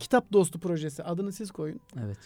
[0.00, 1.02] Kitap dostu projesi.
[1.04, 1.80] Adını siz koyun.
[2.04, 2.18] Evet.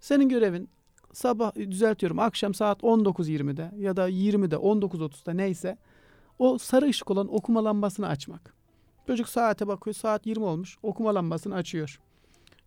[0.00, 0.68] Senin görevin
[1.16, 5.78] sabah düzeltiyorum akşam saat 19.20'de ya da 20'de 19.30'da neyse
[6.38, 8.54] o sarı ışık olan okuma lambasını açmak.
[9.06, 12.00] Çocuk saate bakıyor saat 20 olmuş okuma lambasını açıyor.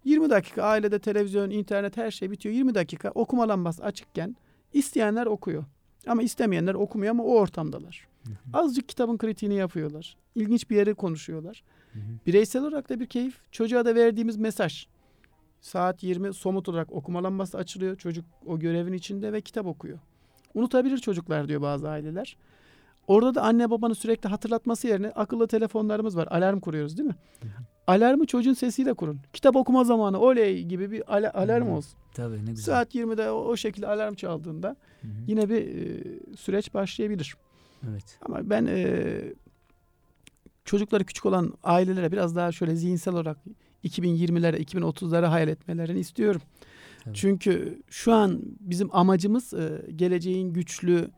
[0.06, 2.56] 20 dakika ailede televizyon, internet her şey bitiyor.
[2.56, 4.36] 20 dakika okuma lambası açıkken
[4.74, 5.64] isteyenler okuyor.
[6.08, 8.08] Ama istemeyenler okumuyor ama o ortamdalar.
[8.26, 8.36] Hı hı.
[8.54, 10.18] Azıcık kitabın kritiğini yapıyorlar.
[10.36, 11.64] İlginç bir yere konuşuyorlar.
[11.94, 12.04] Hı hı.
[12.26, 13.36] Bireysel olarak da bir keyif.
[13.52, 14.88] Çocuğa da verdiğimiz mesaj.
[15.62, 17.96] Saat 20 somut olarak okuma lambası açılıyor.
[17.98, 20.00] Çocuk o görevin içinde ve kitap okuyor.
[20.54, 22.38] Unutabilir çocuklar diyor bazı aileler.
[23.08, 26.28] Orada da anne babanın sürekli hatırlatması yerine akıllı telefonlarımız var.
[26.32, 27.16] Alarm kuruyoruz değil mi?
[27.88, 29.20] Alarmı çocuğun sesiyle kurun.
[29.34, 31.74] Kitap okuma zamanı oley gibi bir ala- alarm Hı hı.
[31.76, 32.00] olsun.
[32.14, 32.64] Tabii ne güzel.
[32.76, 34.68] Saat 20'de o, o şekilde alarm çaldığında
[35.02, 35.12] Hı hı.
[35.28, 36.04] yine bir e,
[36.38, 37.36] süreç başlayabilir.
[37.90, 38.20] Evet.
[38.22, 39.06] Ama ben e,
[40.66, 43.38] çocukları küçük olan ailelere biraz daha şöyle zihinsel olarak
[43.84, 46.42] 2020'lere, 2030'lara hayal etmelerini istiyorum.
[47.04, 47.16] Tabii.
[47.16, 51.12] Çünkü şu an bizim amacımız e, geleceğin güçlü,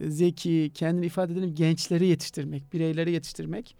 [0.00, 3.76] e, zeki, kendini ifade eden gençleri yetiştirmek, bireyleri yetiştirmek.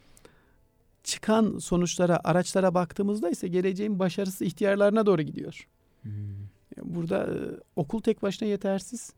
[1.05, 5.69] Çıkan sonuçlara, araçlara baktığımızda ise geleceğin başarısı ihtiyarlarına doğru gidiyor.
[6.03, 6.13] Hmm.
[6.83, 7.37] Burada e,
[7.77, 9.13] okul tek başına yetersiz.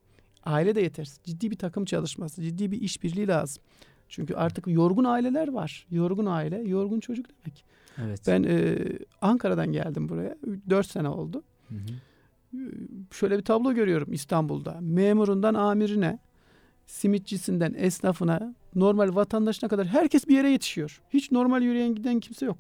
[0.45, 1.21] Aile de yetersiz.
[1.25, 3.63] Ciddi bir takım çalışması, ciddi bir işbirliği lazım.
[4.09, 5.87] Çünkü artık yorgun aileler var.
[5.91, 7.65] Yorgun aile, yorgun çocuk demek.
[8.05, 8.21] Evet.
[8.27, 8.79] Ben e,
[9.21, 10.37] Ankara'dan geldim buraya.
[10.71, 11.43] 4 sene oldu.
[11.69, 11.79] Hı hı.
[13.13, 14.79] Şöyle bir tablo görüyorum İstanbul'da.
[14.81, 16.19] Memurundan amirine,
[16.87, 21.01] simitçisinden esnafına, normal vatandaşına kadar herkes bir yere yetişiyor.
[21.11, 22.59] Hiç normal yürüyen giden kimse yok.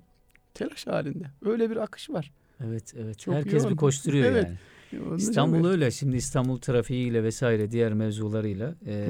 [0.54, 1.24] Telaş halinde.
[1.44, 2.32] Öyle bir akış var.
[2.64, 3.18] Evet, evet.
[3.18, 3.70] Çok Herkes yoğun.
[3.70, 4.44] bir koşturuyor Evet.
[4.92, 5.02] yani.
[5.06, 5.90] Onun İstanbul için- öyle.
[5.90, 9.06] Şimdi İstanbul trafiğiyle vesaire diğer mevzularıyla e,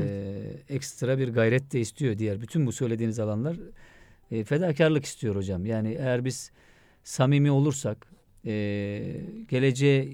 [0.69, 2.41] ekstra bir gayret de istiyor diğer.
[2.41, 3.57] Bütün bu söylediğiniz alanlar
[4.31, 5.67] e, fedakarlık istiyor hocam.
[5.67, 6.51] Yani eğer biz
[7.05, 8.07] samimi olursak
[8.47, 8.53] e,
[9.49, 10.09] geleceğe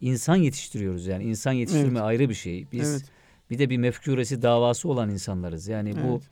[0.00, 1.06] insan yetiştiriyoruz.
[1.06, 2.02] Yani insan yetiştirme Evet.
[2.02, 2.66] ayrı bir şey.
[2.72, 3.04] Biz Evet.
[3.50, 5.68] bir de bir mefkuresi davası olan insanlarız.
[5.68, 6.22] Yani bu Evet.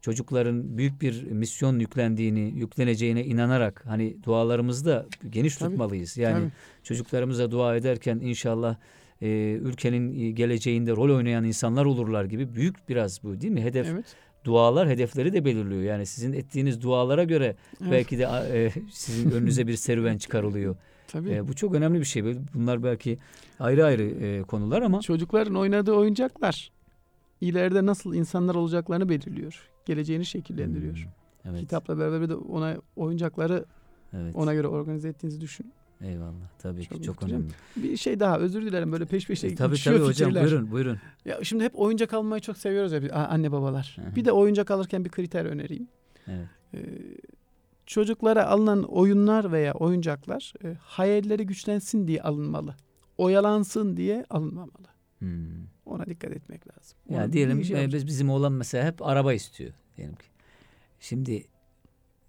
[0.00, 5.70] çocukların büyük bir misyon yüklendiğini, yükleneceğine inanarak hani dualarımızı da geniş Tabii.
[5.70, 6.16] tutmalıyız.
[6.16, 6.52] Yani Tabii.
[6.82, 8.76] çocuklarımıza dua ederken inşallah
[9.22, 13.62] e, ülkenin e, geleceğinde rol oynayan insanlar olurlar gibi büyük biraz bu değil mi?
[13.62, 14.04] Hedef Evet.
[14.44, 15.82] Dualar hedefleri de belirliyor.
[15.82, 17.92] Yani sizin ettiğiniz dualara göre Evet.
[17.92, 18.22] belki de
[18.52, 20.76] e, sizin önünüze bir serüven çıkarılıyor.
[21.08, 21.30] Tabii.
[21.30, 22.24] E, bu çok önemli bir şey.
[22.54, 23.18] Bunlar belki
[23.60, 26.72] ayrı ayrı e, konular ama Çocukların oynadığı oyuncaklar
[27.40, 29.70] ileride nasıl insanlar olacaklarını belirliyor.
[29.86, 30.96] Geleceğini şekillendiriyor.
[30.96, 33.64] Hmm, evet, Kitapla beraber de ona oyuncakları
[34.12, 34.36] evet.
[34.36, 35.72] ona göre organize ettiğinizi düşün.
[36.04, 36.48] Eyvallah.
[36.58, 37.48] Tabii Çok ki çok önemli.
[37.76, 40.44] Bir şey daha özür dilerim böyle peş peşe E, tabii tabii hocam fikirler.
[40.44, 40.98] buyurun buyurun.
[41.24, 43.96] Ya şimdi hep oyuncak almayı çok seviyoruz ya biz, anne babalar.
[44.02, 44.16] Hı hı.
[44.16, 45.88] Bir de oyuncak alırken bir kriter önereyim.
[46.26, 46.46] Evet.
[46.74, 46.78] Ee,
[47.86, 52.74] çocuklara alınan oyunlar veya oyuncaklar e, hayalleri güçlensin diye alınmalı.
[53.18, 54.88] Oyalansın diye alınmamalı.
[55.18, 55.46] Hmm.
[55.86, 56.98] Ona dikkat etmek lazım.
[57.10, 60.26] Ya Ona diyelim bir şey e, biz bizim oğlan mesela hep araba istiyor diyelim ki.
[61.00, 61.44] Şimdi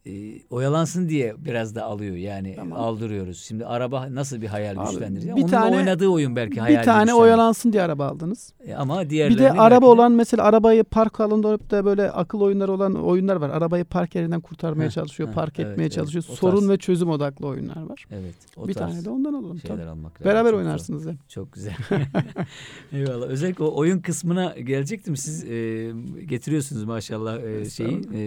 [0.07, 0.11] e,
[0.49, 2.79] oyalansın diye biraz da alıyor yani Tamam.
[2.79, 3.43] aldırıyoruz.
[3.43, 5.27] Şimdi araba nasıl bir hayal Abi, güçlendirir?
[5.27, 8.53] bir Onun tane- oynadığı oyun belki hayal bir tane oyalansın diye araba aldınız.
[8.67, 12.11] E, ama Bir diğerlerini de araba de- olan mesela arabayı park alanında olup da böyle
[12.11, 13.49] akıl oyunları olan oyunlar var.
[13.49, 15.93] Arabayı park yerinden kurtarmaya Heh, çalışıyor, heh, park evet, etmeye evet.
[15.93, 16.23] çalışıyor.
[16.31, 16.69] O Sorun tarz.
[16.69, 18.05] ve çözüm odaklı oyunlar var.
[18.11, 18.35] Evet.
[18.57, 19.89] O bir tane de ondan alalım şeyler tabii.
[19.89, 20.25] almak.
[20.25, 21.17] Beraber Çok oynarsınız hem.
[21.27, 21.73] Çok güzel.
[22.93, 23.27] Eyvallah.
[23.27, 25.17] Özellikle o oyun kısmına gelecektim.
[25.17, 25.91] Siz e,
[26.25, 28.01] getiriyorsunuz maşallah e, şeyi.
[28.13, 28.21] E,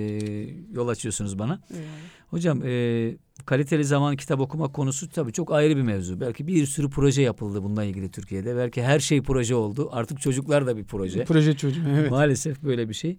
[0.75, 1.61] yol açıyorsunuz bana.
[1.71, 1.89] Eyvallah.
[2.31, 3.17] Hocam e,
[3.47, 6.21] kaliteli zaman kitap okuma konusu tabii çok ayrı bir mevzu.
[6.21, 8.57] Belki bir sürü proje yapıldı bununla ilgili Türkiye'de.
[8.57, 9.89] Belki her şey proje oldu.
[9.93, 11.25] Artık çocuklar da bir proje.
[11.25, 12.11] Proje çocuğu evet.
[12.11, 13.17] Maalesef böyle bir şey.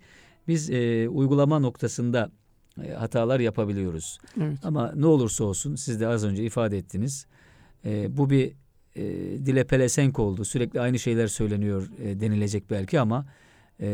[0.47, 2.31] Biz e, uygulama noktasında
[2.83, 4.19] e, hatalar yapabiliyoruz.
[4.41, 4.57] evet.
[4.63, 7.25] Ama ne olursa olsun siz de az önce ifade ettiniz.
[7.85, 8.51] E, bu bir
[8.95, 9.03] e,
[9.45, 10.45] dile pelesenk oldu.
[10.45, 13.25] Sürekli aynı şeyler söyleniyor e, denilecek belki ama
[13.81, 13.87] e,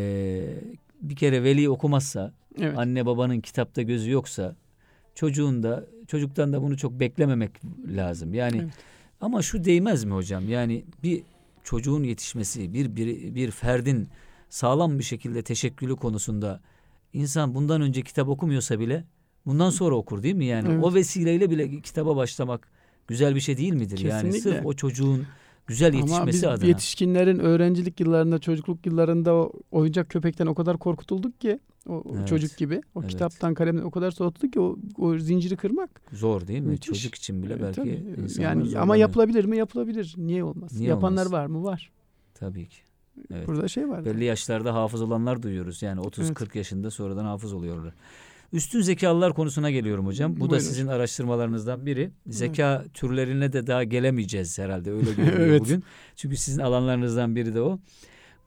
[1.02, 2.78] bir kere veli okumazsa, Evet.
[2.78, 4.56] anne babanın kitapta gözü yoksa
[5.16, 7.52] çocuğun da çocuktan da bunu çok beklememek
[7.88, 8.34] lazım.
[8.34, 8.74] Yani Evet.
[9.22, 10.50] ama şu değmez mi hocam?
[10.50, 11.24] Yani bir
[11.64, 14.08] çocuğun yetişmesi, bir bir bir ferdin
[14.50, 16.62] sağlam bir şekilde teşekkülü konusunda
[17.14, 19.04] insan bundan önce kitap okumuyorsa bile
[19.46, 20.46] bundan sonra okur değil mi?
[20.46, 20.84] Yani Evet.
[20.84, 22.68] o vesileyle bile kitaba başlamak
[23.08, 23.98] güzel bir şey değil midir?
[24.00, 24.52] Yani Kesinlikle.
[24.52, 25.26] sırf o çocuğun
[25.68, 26.68] güzel Ama biz yetişmesi adına.
[26.68, 31.60] yetişkinlerin öğrencilik yıllarında, çocukluk yıllarında o oyuncak köpekten o kadar korkutulduk ki
[31.90, 32.28] o Evet.
[32.28, 32.82] çocuk gibi.
[32.96, 33.12] O Evet.
[33.12, 36.02] kitaptan kalemden o kadar soğutulduk ki o, o zinciri kırmak.
[36.14, 36.68] Zor değil mi?
[36.68, 36.88] Müthiş.
[36.88, 37.76] Çocuk için bile Evet, belki
[38.16, 38.42] tabii.
[38.42, 39.58] yani ama yapılabilir mi?
[39.58, 40.14] Yapılabilir.
[40.18, 40.74] Niye olmaz?
[40.78, 41.32] Niye Yapanlar olmaz?
[41.40, 41.64] var mı?
[41.64, 41.92] Var.
[42.34, 42.78] Tabii ki.
[43.34, 43.48] Evet.
[43.48, 44.06] Burada şey var.
[44.06, 45.82] Belli yaşlarda hafız olanlar duyuyoruz.
[45.82, 46.56] Yani 30-40 Evet.
[46.56, 47.94] yaşında sonradan hafız oluyorlar.
[48.56, 50.32] Üstün zekalılar konusuna geliyorum hocam.
[50.36, 50.58] Bu da Buyurun.
[50.66, 52.12] sizin araştırmalarınızdan biri.
[52.28, 55.62] Zeka türlerine de daha gelemeyeceğiz herhalde öyle görünüyor Evet.
[55.62, 55.84] bugün.
[56.16, 57.80] Çünkü sizin alanlarınızdan biri de o.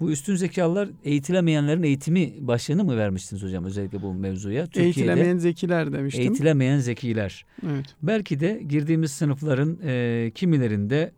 [0.00, 4.64] Bu üstün zekalılar eğitilemeyenlerin eğitimi başlığını mı vermiştiniz hocam özellikle bu mevzuya?
[4.66, 6.22] Türkiye'de Eğitilemeyen zekiler demiştim.
[6.22, 7.44] eğitilemeyen zekiler.
[7.66, 7.86] Evet.
[8.02, 11.12] Belki de girdiğimiz sınıfların e, kimilerinde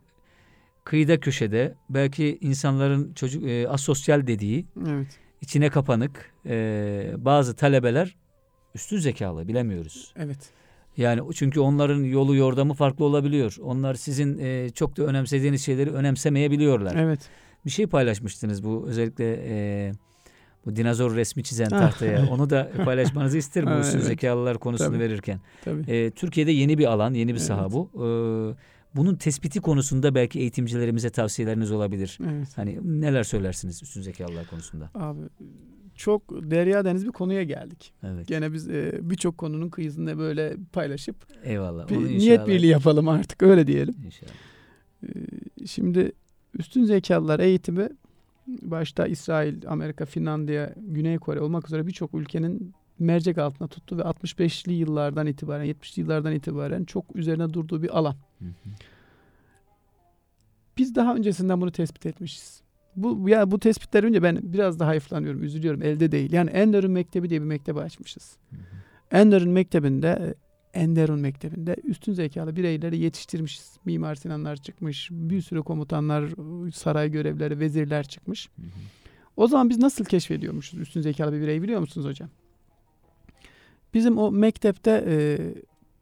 [0.83, 5.07] kıyıda köşede belki insanların çocuk e, asosyal dediği Evet.
[5.41, 8.15] içine kapanık e, bazı talebeler
[8.75, 10.13] üstün zekalı bilemiyoruz.
[10.17, 10.49] Evet.
[10.97, 13.57] Yani çünkü onların yolu yordamı farklı olabiliyor.
[13.61, 16.95] Onlar sizin e, çok da önemsediğiniz şeyleri önemsemeyebiliyorlar.
[16.95, 17.19] Evet.
[17.65, 19.91] Bir şey paylaşmıştınız bu özellikle e,
[20.65, 22.27] bu dinozor resmi çizen Ah, tahtaya.
[22.31, 24.07] Onu da paylaşmanızı isterim bu üstün evet.
[24.07, 24.99] zekalılar konusunu Tabii.
[24.99, 25.39] verirken.
[25.65, 25.91] Tabii.
[25.91, 27.71] E, Türkiye'de yeni bir alan, yeni bir saha Evet.
[27.73, 27.89] bu.
[27.95, 28.05] E,
[28.95, 32.17] bunun tespiti konusunda belki eğitimcilerimize tavsiyeleriniz olabilir.
[32.29, 32.47] Evet.
[32.55, 34.89] Hani neler söylersiniz üstün zekalılar konusunda?
[34.95, 35.19] Abi
[35.95, 37.93] çok derya deniz bir konuya geldik.
[38.03, 38.27] Evet.
[38.27, 41.89] Gene biz e, birçok konunun kıyısında böyle paylaşıp Eyvallah.
[41.89, 43.95] bir niyet birliği yapalım artık öyle diyelim.
[44.05, 44.31] İnşallah.
[45.03, 46.11] Ee, Şimdi
[46.59, 47.89] üstün zekalılar eğitimi
[48.47, 54.73] başta İsrail, Amerika, Finlandiya, Güney Kore olmak üzere birçok ülkenin mercek altına tuttu ve 65'li
[54.73, 58.15] yıllardan itibaren, 70'li yıllardan itibaren çok üzerine durduğu bir alan.
[58.39, 58.69] Hı hı.
[60.77, 62.61] Biz daha öncesinden bunu tespit etmişiz.
[62.95, 65.81] Bu ya bu tespitler önce ben biraz daha hayıflanıyorum, üzülüyorum.
[65.81, 66.33] Elde değil.
[66.33, 68.37] Yani Enderun Mektebi diye bir mektebi açmışız.
[69.11, 70.35] Enderun Mektebi'nde
[70.73, 73.77] Enderun Mektebi'nde üstün zekalı bireyleri yetiştirmişiz.
[73.85, 76.25] Mimar Sinanlar çıkmış, bir sürü komutanlar,
[76.73, 78.49] saray görevlileri, vezirler çıkmış.
[78.55, 78.67] Hı hı.
[79.37, 82.29] O zaman biz nasıl keşfediyormuşuz üstün zekalı bir bireyi biliyor musunuz hocam?
[83.93, 85.39] Bizim o mektepte e,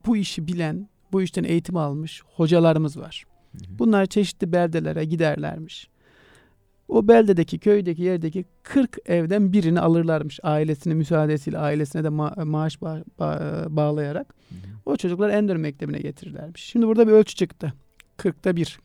[0.05, 3.25] bu işi bilen, bu işten eğitim almış hocalarımız var.
[3.51, 3.79] Hı hı.
[3.79, 5.89] Bunlar çeşitli beldelere giderlermiş.
[6.89, 10.39] O beldedeki, köydeki, yerdeki 40 evden birini alırlarmış.
[10.43, 14.35] Ailesinin müsaadesiyle, ailesine de ma- maaş ba- ba- bağlayarak.
[14.49, 14.59] Hı hı.
[14.85, 16.63] O çocuklar Ender Mektebi'ne getirirlermiş.
[16.63, 17.73] Şimdi burada bir ölçü çıktı.
[18.17, 18.79] 40'ta 1.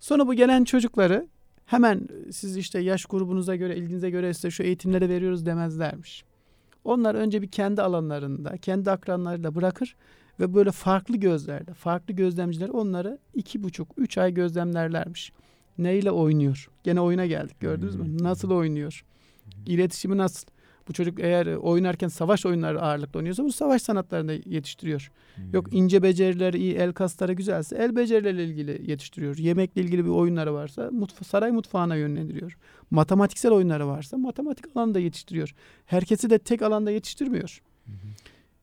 [0.00, 1.28] Sonra bu gelen çocukları
[1.66, 6.24] hemen siz işte yaş grubunuza göre, ilginize göre size şu eğitimleri veriyoruz demezlermiş.
[6.84, 9.96] Onlar önce bir kendi alanlarında, kendi akranlarıyla bırakır
[10.40, 15.32] ve böyle farklı gözlerde, farklı gözlemciler onları iki buçuk, üç ay gözlemlerlermiş.
[15.78, 16.68] Neyle oynuyor?
[16.84, 18.04] Gene oyuna geldik gördünüz mü?
[18.04, 18.22] Hmm.
[18.22, 19.04] Nasıl oynuyor?
[19.66, 20.46] İletişimi nasıl?
[20.88, 25.10] Bu çocuk eğer oynarken savaş oyunları ağırlıklı oynuyorsa bu savaş sanatlarında yetiştiriyor.
[25.36, 25.40] Hı.
[25.52, 29.36] Yok ince becerileri iyi, el kasları güzelse el becerileriyle ilgili yetiştiriyor.
[29.36, 32.58] Yemekle ilgili bir oyunları varsa mutfa- saray mutfağına yönlendiriyor.
[32.90, 35.54] Matematiksel oyunları varsa matematik alanında yetiştiriyor.
[35.86, 37.62] Herkesi de tek alanda yetiştirmiyor.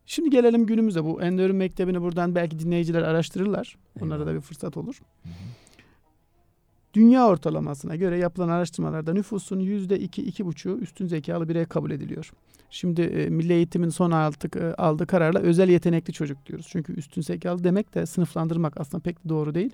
[0.06, 1.04] Şimdi gelelim günümüze.
[1.04, 3.78] Bu Enderun Mektebi'ni buradan belki dinleyiciler araştırırlar.
[4.02, 5.02] Onlara da bir fırsat olur.
[5.24, 5.34] Hı hı.
[6.94, 12.32] Dünya ortalamasına göre yapılan araştırmalarda nüfusun yüzde iki, iki buçuğu üstün zekalı birey kabul ediliyor.
[12.70, 16.68] Şimdi e, milli eğitimin son aldık, e, aldığı kararla özel yetenekli çocuk diyoruz.
[16.70, 19.72] Çünkü üstün zekalı demek de sınıflandırmak aslında pek de doğru değil.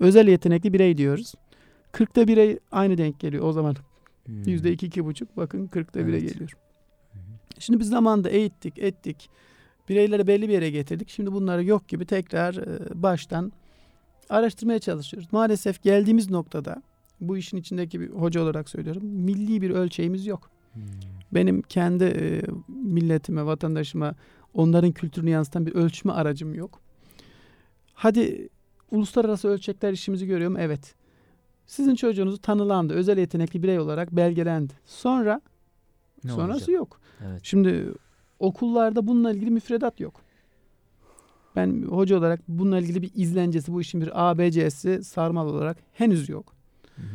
[0.00, 1.34] Özel yetenekli birey diyoruz.
[1.92, 3.76] 40'ta birey aynı denk geliyor o zaman.
[4.26, 4.32] Hı.
[4.50, 6.32] Yüzde iki, iki buçuk bakın 40'ta bire Evet.
[6.32, 6.50] geliyor.
[7.12, 7.22] Hı hı.
[7.58, 9.30] Şimdi biz zamanında eğittik, ettik.
[9.88, 11.08] Bireyleri belli bir yere getirdik.
[11.08, 13.52] Şimdi bunları yok gibi tekrar e, baştan
[14.30, 15.28] araştırmaya çalışıyoruz.
[15.32, 16.82] Maalesef geldiğimiz noktada
[17.20, 19.02] bu işin içindeki bir hoca olarak söylüyorum.
[19.04, 20.50] Milli bir ölçeğimiz yok.
[20.74, 20.80] Hı.
[21.32, 24.14] Benim kendi e, milletime, vatandaşıma
[24.54, 26.80] onların kültürünü yansıtan bir ölçme aracım yok.
[27.94, 28.48] Hadi
[28.90, 30.58] uluslararası ölçekler işimizi görüyor mu?
[30.60, 30.94] Evet.
[31.66, 34.72] Sizin çocuğunuz tanılandı, özel yetenekli birey olarak belgelendi.
[34.84, 35.40] Sonra
[36.24, 36.68] Ne sonrası olacak?
[36.68, 37.00] yok.
[37.28, 37.40] Evet.
[37.42, 37.92] Şimdi
[38.38, 40.20] okullarda bununla ilgili müfredat yok.
[41.56, 46.54] Ben hoca olarak bununla ilgili bir izlencesi, bu işin bir ABC'si sarmal olarak henüz yok.
[46.96, 47.06] Hı hı.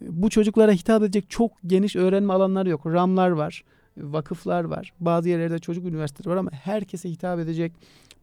[0.00, 2.86] Bu çocuklara hitap edecek çok geniş öğrenme alanları yok.
[2.86, 3.64] RAM'lar var,
[3.96, 4.92] vakıflar var.
[5.00, 7.72] Bazı yerlerde çocuk üniversiteleri var ama herkese hitap edecek,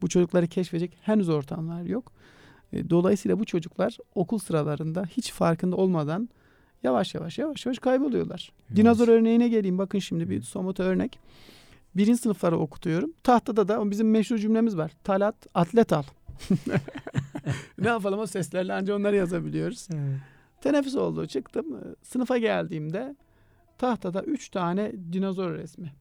[0.01, 2.11] bu çocukları keşfedecek henüz ortamlar yok.
[2.73, 6.29] E, Dolayısıyla bu çocuklar okul sıralarında hiç farkında olmadan
[6.83, 8.51] yavaş yavaş yavaş yavaş kayboluyorlar.
[8.75, 9.77] Dinozor örneğine geleyim.
[9.77, 11.19] Bakın şimdi bir somut örnek.
[11.95, 13.13] Birinci sınıfları okutuyorum.
[13.23, 14.91] Tahtada da bizim meşhur cümlemiz var.
[15.03, 16.03] Talat atlet al.
[17.79, 19.87] ne yapalım o seslerle ancak onları yazabiliyoruz.
[20.61, 21.75] Teneffüs oldu çıktım.
[21.75, 23.15] Ee, Sınıfa geldiğimde
[23.77, 25.93] tahtada üç tane dinozor resmi.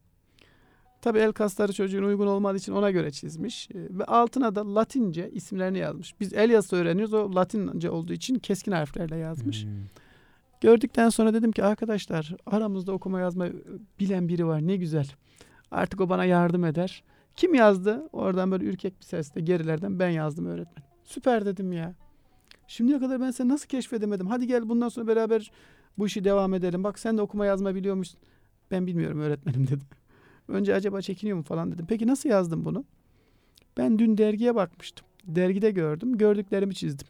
[1.01, 3.69] Tabi el kasları çocuğun uygun olmadığı için ona göre çizmiş.
[3.71, 6.19] Ee, Ve altına da Latince isimlerini yazmış.
[6.19, 7.13] Biz el yazısı öğreniyoruz.
[7.13, 9.65] O Latince olduğu için keskin harflerle yazmış.
[9.65, 9.69] Hı.
[10.61, 13.47] Gördükten sonra dedim ki arkadaşlar aramızda okuma yazma
[13.99, 15.07] bilen biri var ne güzel.
[15.71, 17.03] Artık o bana yardım eder.
[17.35, 18.09] Kim yazdı?
[18.11, 20.85] Oradan böyle ürkek bir sesle gerilerden ben yazdım öğretmen.
[21.03, 21.95] Süper dedim ya.
[22.67, 24.27] Şimdiye kadar ben seni nasıl keşfedemedim?
[24.27, 25.51] Hadi gel bundan sonra beraber
[25.97, 26.83] bu işi devam edelim.
[26.83, 28.19] Bak sen de okuma yazma biliyormuşsun.
[28.71, 29.87] Ben bilmiyorum öğretmenim dedim.
[30.47, 31.85] Önce acaba çekiniyor mu falan dedim.
[31.89, 32.85] Peki nasıl yazdın bunu?
[33.77, 35.07] Ben dün dergiye bakmıştım.
[35.25, 36.17] Dergide gördüm.
[36.17, 37.07] Gördüklerimi çizdim.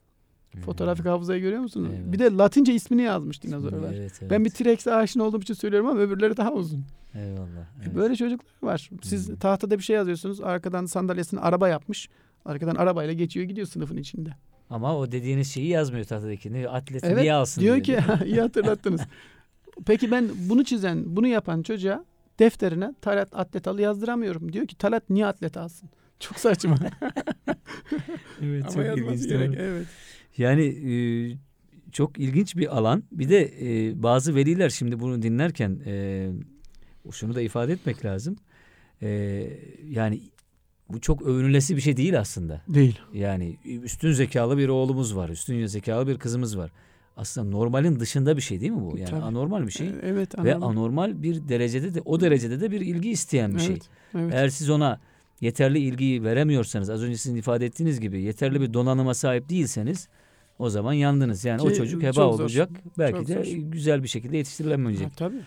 [0.60, 1.90] Fotoğrafik hafızayı görüyor musunuz?
[1.96, 2.14] Evet.
[2.14, 3.94] Bir de Latince ismini yazmış dinozorlar.
[3.94, 4.32] Evet, evet.
[4.32, 6.86] Ben bir T-Rex'e aşina olduğum için söylüyorum ama öbürleri daha uzun.
[7.16, 7.48] Eyvallah.
[7.48, 7.96] E, evet.
[7.96, 8.90] Böyle çocuklar var.
[9.04, 9.36] Siz Hmm.
[9.36, 10.42] tahtada bir şey yazıyorsunuz.
[10.42, 12.10] Arkadan sandalyesini araba yapmış.
[12.46, 14.30] Arkadan arabayla geçiyor gidiyor sınıfın içinde.
[14.70, 16.70] Ama o dediğiniz şeyi yazmıyor tahtadakini.
[16.70, 19.02] Atleti Evet, niye alsın diyor diyor, ki iyi hatırlattınız.
[19.86, 22.06] Peki ben bunu çizen, bunu yapan çocuğa
[22.40, 24.54] defterine Talat atlet al yazdıramıyorum.
[24.54, 25.90] Diyor ki Talat niye atlet alsın?
[26.20, 26.76] Çok saçma.
[28.42, 29.54] evet, Ama yazması gerek.
[29.60, 29.88] Evet.
[30.38, 30.94] Yani e,
[31.92, 33.04] çok ilginç bir alan.
[33.12, 36.30] Bir de e, bazı veliler şimdi bunu dinlerken e,
[37.12, 38.36] şunu da ifade etmek lazım.
[39.02, 39.10] E,
[39.90, 40.22] yani
[40.90, 42.62] bu çok övünülesi bir şey değil aslında.
[42.68, 43.00] Değil.
[43.14, 46.72] Yani üstün zekalı bir oğlumuz var, üstün zekalı bir kızımız var.
[47.18, 48.98] Aslında normalin dışında bir şey değil mi bu?
[48.98, 49.22] Yani Tabii.
[49.22, 49.90] anormal bir şey.
[50.04, 50.38] Evet.
[50.38, 50.64] Ve anladım.
[50.64, 53.72] anormal bir derecede de o derecede de bir ilgi isteyen bir şey.
[53.72, 53.90] Evet.
[54.16, 54.34] Evet.
[54.34, 55.00] Eğer siz ona
[55.42, 60.08] yeterli ilgiyi veremiyorsanız az önce sizin ifade ettiğiniz gibi yeterli bir donanıma sahip değilseniz
[60.62, 61.46] o zaman yandınız.
[61.46, 62.44] Yani o Ki çocuk heba çok zor.
[62.44, 62.70] olacak.
[62.98, 63.52] Belki Çok de zor.
[63.58, 65.08] güzel bir şekilde yetiştirilemeyecek.
[65.08, 65.42] Ha, tabii.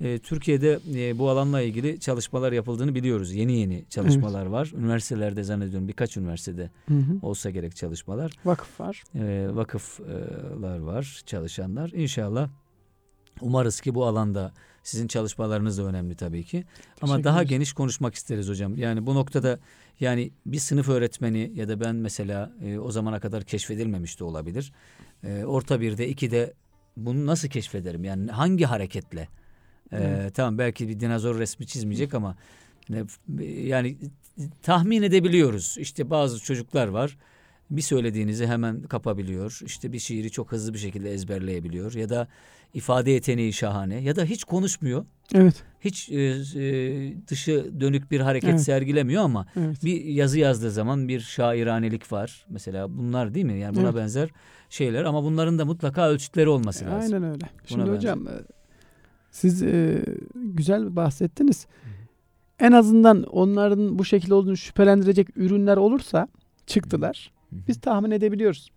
[0.00, 3.34] Ee, Türkiye'de e, bu alanla ilgili çalışmalar yapıldığını biliyoruz.
[3.34, 4.72] Yeni yeni çalışmalar var.
[4.76, 7.18] Üniversitelerde zannediyorum birkaç üniversitede Hı hı.
[7.22, 8.32] olsa gerek çalışmalar.
[8.44, 9.02] Vakıf var.
[9.14, 11.90] Ee, vakıflar var çalışanlar.
[11.90, 12.48] İnşallah
[13.40, 14.52] umarız ki bu alanda
[14.84, 16.64] sizin çalışmalarınız da önemli tabii ki.
[17.02, 18.76] Ama daha geniş konuşmak isteriz hocam.
[18.76, 19.58] Yani bu noktada
[20.00, 24.72] yani bir sınıf öğretmeni ya da ben mesela e, o zamana kadar keşfedilmemiş de olabilir.
[25.24, 26.52] E, orta birde, ikide
[26.96, 28.04] bunu nasıl keşfederim?
[28.04, 29.20] Yani hangi hareketle?
[29.20, 29.28] E,
[29.96, 30.34] Evet.
[30.34, 32.36] Tamam belki bir dinozor resmi çizmeyecek ama
[32.88, 33.04] ne-
[33.52, 33.96] yani
[34.62, 35.76] tahmin edebiliyoruz.
[35.78, 37.16] İşte bazı çocuklar var.
[37.70, 39.60] Bir söylediğinizi hemen kapabiliyor.
[39.64, 42.28] İşte bir şiiri çok hızlı bir şekilde ezberleyebiliyor ya da
[42.74, 45.04] ifade yeteneği şahane ya da hiç konuşmuyor
[45.34, 45.64] Evet.
[45.80, 48.60] hiç e, e, dışı dönük bir hareket Evet.
[48.62, 49.84] sergilemiyor ama Evet.
[49.84, 52.46] bir yazı yazdığı zaman bir şairanelik var.
[52.48, 53.58] Mesela bunlar değil mi?
[53.58, 53.96] Yani buna Evet.
[53.96, 54.28] benzer
[54.70, 57.14] şeyler ama bunların da mutlaka ölçütleri olması lazım.
[57.14, 57.44] Aynen öyle.
[57.66, 57.96] Şimdi benzer.
[57.96, 58.32] hocam e,
[59.30, 60.04] siz e,
[60.34, 61.66] güzel bahsettiniz.
[62.58, 66.28] En azından onların bu şekilde olduğunu şüphelendirecek ürünler olursa
[66.66, 67.33] çıktılar.
[67.68, 68.70] Biz tahmin edebiliyoruz.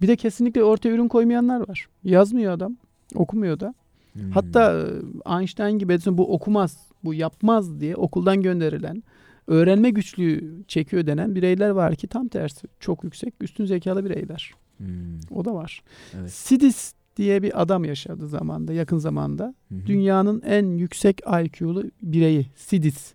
[0.00, 1.88] Bir de kesinlikle ortaya ürün koymayanlar var.
[2.04, 2.76] Yazmıyor adam.
[3.14, 3.74] Okumuyor da.
[4.12, 4.30] Hmm.
[4.30, 4.80] Hatta
[5.28, 9.02] e, Einstein gibi Edison bu okumaz, bu yapmaz diye okuldan gönderilen,
[9.46, 12.66] öğrenme güçlüğü çekiyor denen bireyler var ki tam tersi.
[12.80, 14.52] Çok yüksek, üstün zekalı bireyler.
[14.76, 14.86] Hmm,
[15.30, 15.82] O da var.
[16.18, 16.30] Evet.
[16.32, 19.54] Sidis diye bir adam yaşadı zamanda, yakın zamanda.
[19.70, 19.86] hı.
[19.86, 23.14] Dünyanın en yüksek IQ'lu bireyi Sidis.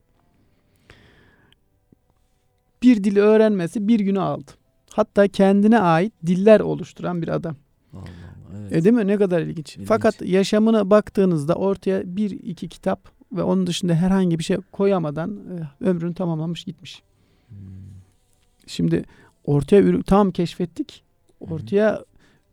[2.83, 4.51] Bir dili öğrenmesi bir günü aldı.
[4.95, 7.55] Hatta kendine ait diller oluşturan bir adam.
[7.93, 8.71] Allah Allah, evet.
[8.71, 9.07] E değil mi?
[9.07, 9.73] Ne kadar ilginç.
[9.73, 9.87] İlginç.
[9.87, 15.29] Fakat yaşamına baktığınızda ortaya bir iki kitap ve onun dışında herhangi bir şey koyamadan
[15.81, 17.03] e, ömrünü tamamlamış gitmiş.
[17.49, 17.57] Hmm,
[18.67, 19.03] Şimdi
[19.43, 21.03] ortaya ürün tamam keşfettik.
[21.39, 22.03] Ortaya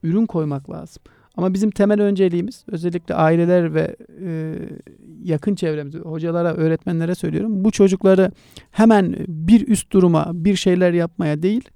[0.03, 1.03] ürün koymak lazım.
[1.37, 4.55] Ama bizim temel önceliğimiz özellikle aileler ve e,
[5.25, 7.65] yakın çevremiz, hocalara, öğretmenlere söylüyorum.
[7.65, 8.33] Bu çocukları
[8.71, 11.69] hemen bir üst duruma, bir şeyler yapmaya değil,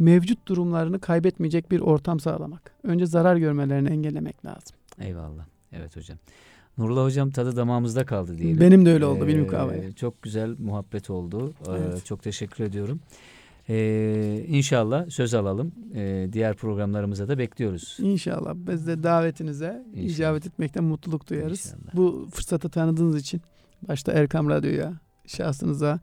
[0.00, 2.72] mevcut durumlarını kaybetmeyecek bir ortam sağlamak.
[2.82, 4.76] Önce zarar görmelerini engellemek lazım.
[5.00, 5.44] Eyvallah.
[5.72, 6.18] Evet hocam.
[6.78, 8.60] Nurullah hocam tadı damağımızda kaldı diyelim.
[8.60, 9.92] Benim de öyle oldu, Ee, benim mukavele.
[9.92, 11.52] Çok güzel muhabbet oldu.
[11.68, 12.04] Ee, Evet.
[12.06, 13.00] çok teşekkür ediyorum.
[13.68, 15.72] Ee, inşallah söz alalım.
[15.94, 17.96] Ee, diğer programlarımıza da bekliyoruz.
[18.00, 20.04] İnşallah biz de davetinize İnşallah.
[20.08, 21.66] icabet etmekten mutluluk duyarız.
[21.66, 21.94] İnşallah.
[21.96, 23.40] Bu fırsatı tanıdığınız için
[23.88, 24.92] başta Erkam Radyo'ya,
[25.26, 26.00] şahsınıza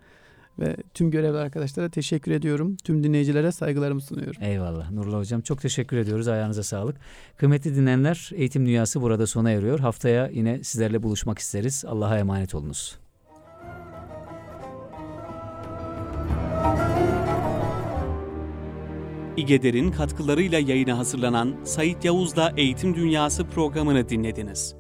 [0.60, 2.78] Ve tüm görevli arkadaşlara teşekkür ediyorum.
[2.84, 4.44] Tüm dinleyicilere saygılarımı sunuyorum.
[4.44, 5.42] Eyvallah Nurullah Hocam.
[5.42, 6.28] Çok teşekkür ediyoruz.
[6.28, 6.96] Ayağınıza sağlık.
[7.38, 9.80] Kıymetli dinleyenler Eğitim Dünyası burada sona eriyor.
[9.80, 11.86] Haftaya yine sizlerle buluşmak isteriz.
[11.88, 13.00] Allah'a emanet olunuz.
[19.38, 24.77] İgeder'in katkılarıyla yayına hazırlanan Sait Yavuz'la Eğitim Dünyası programını dinlediniz.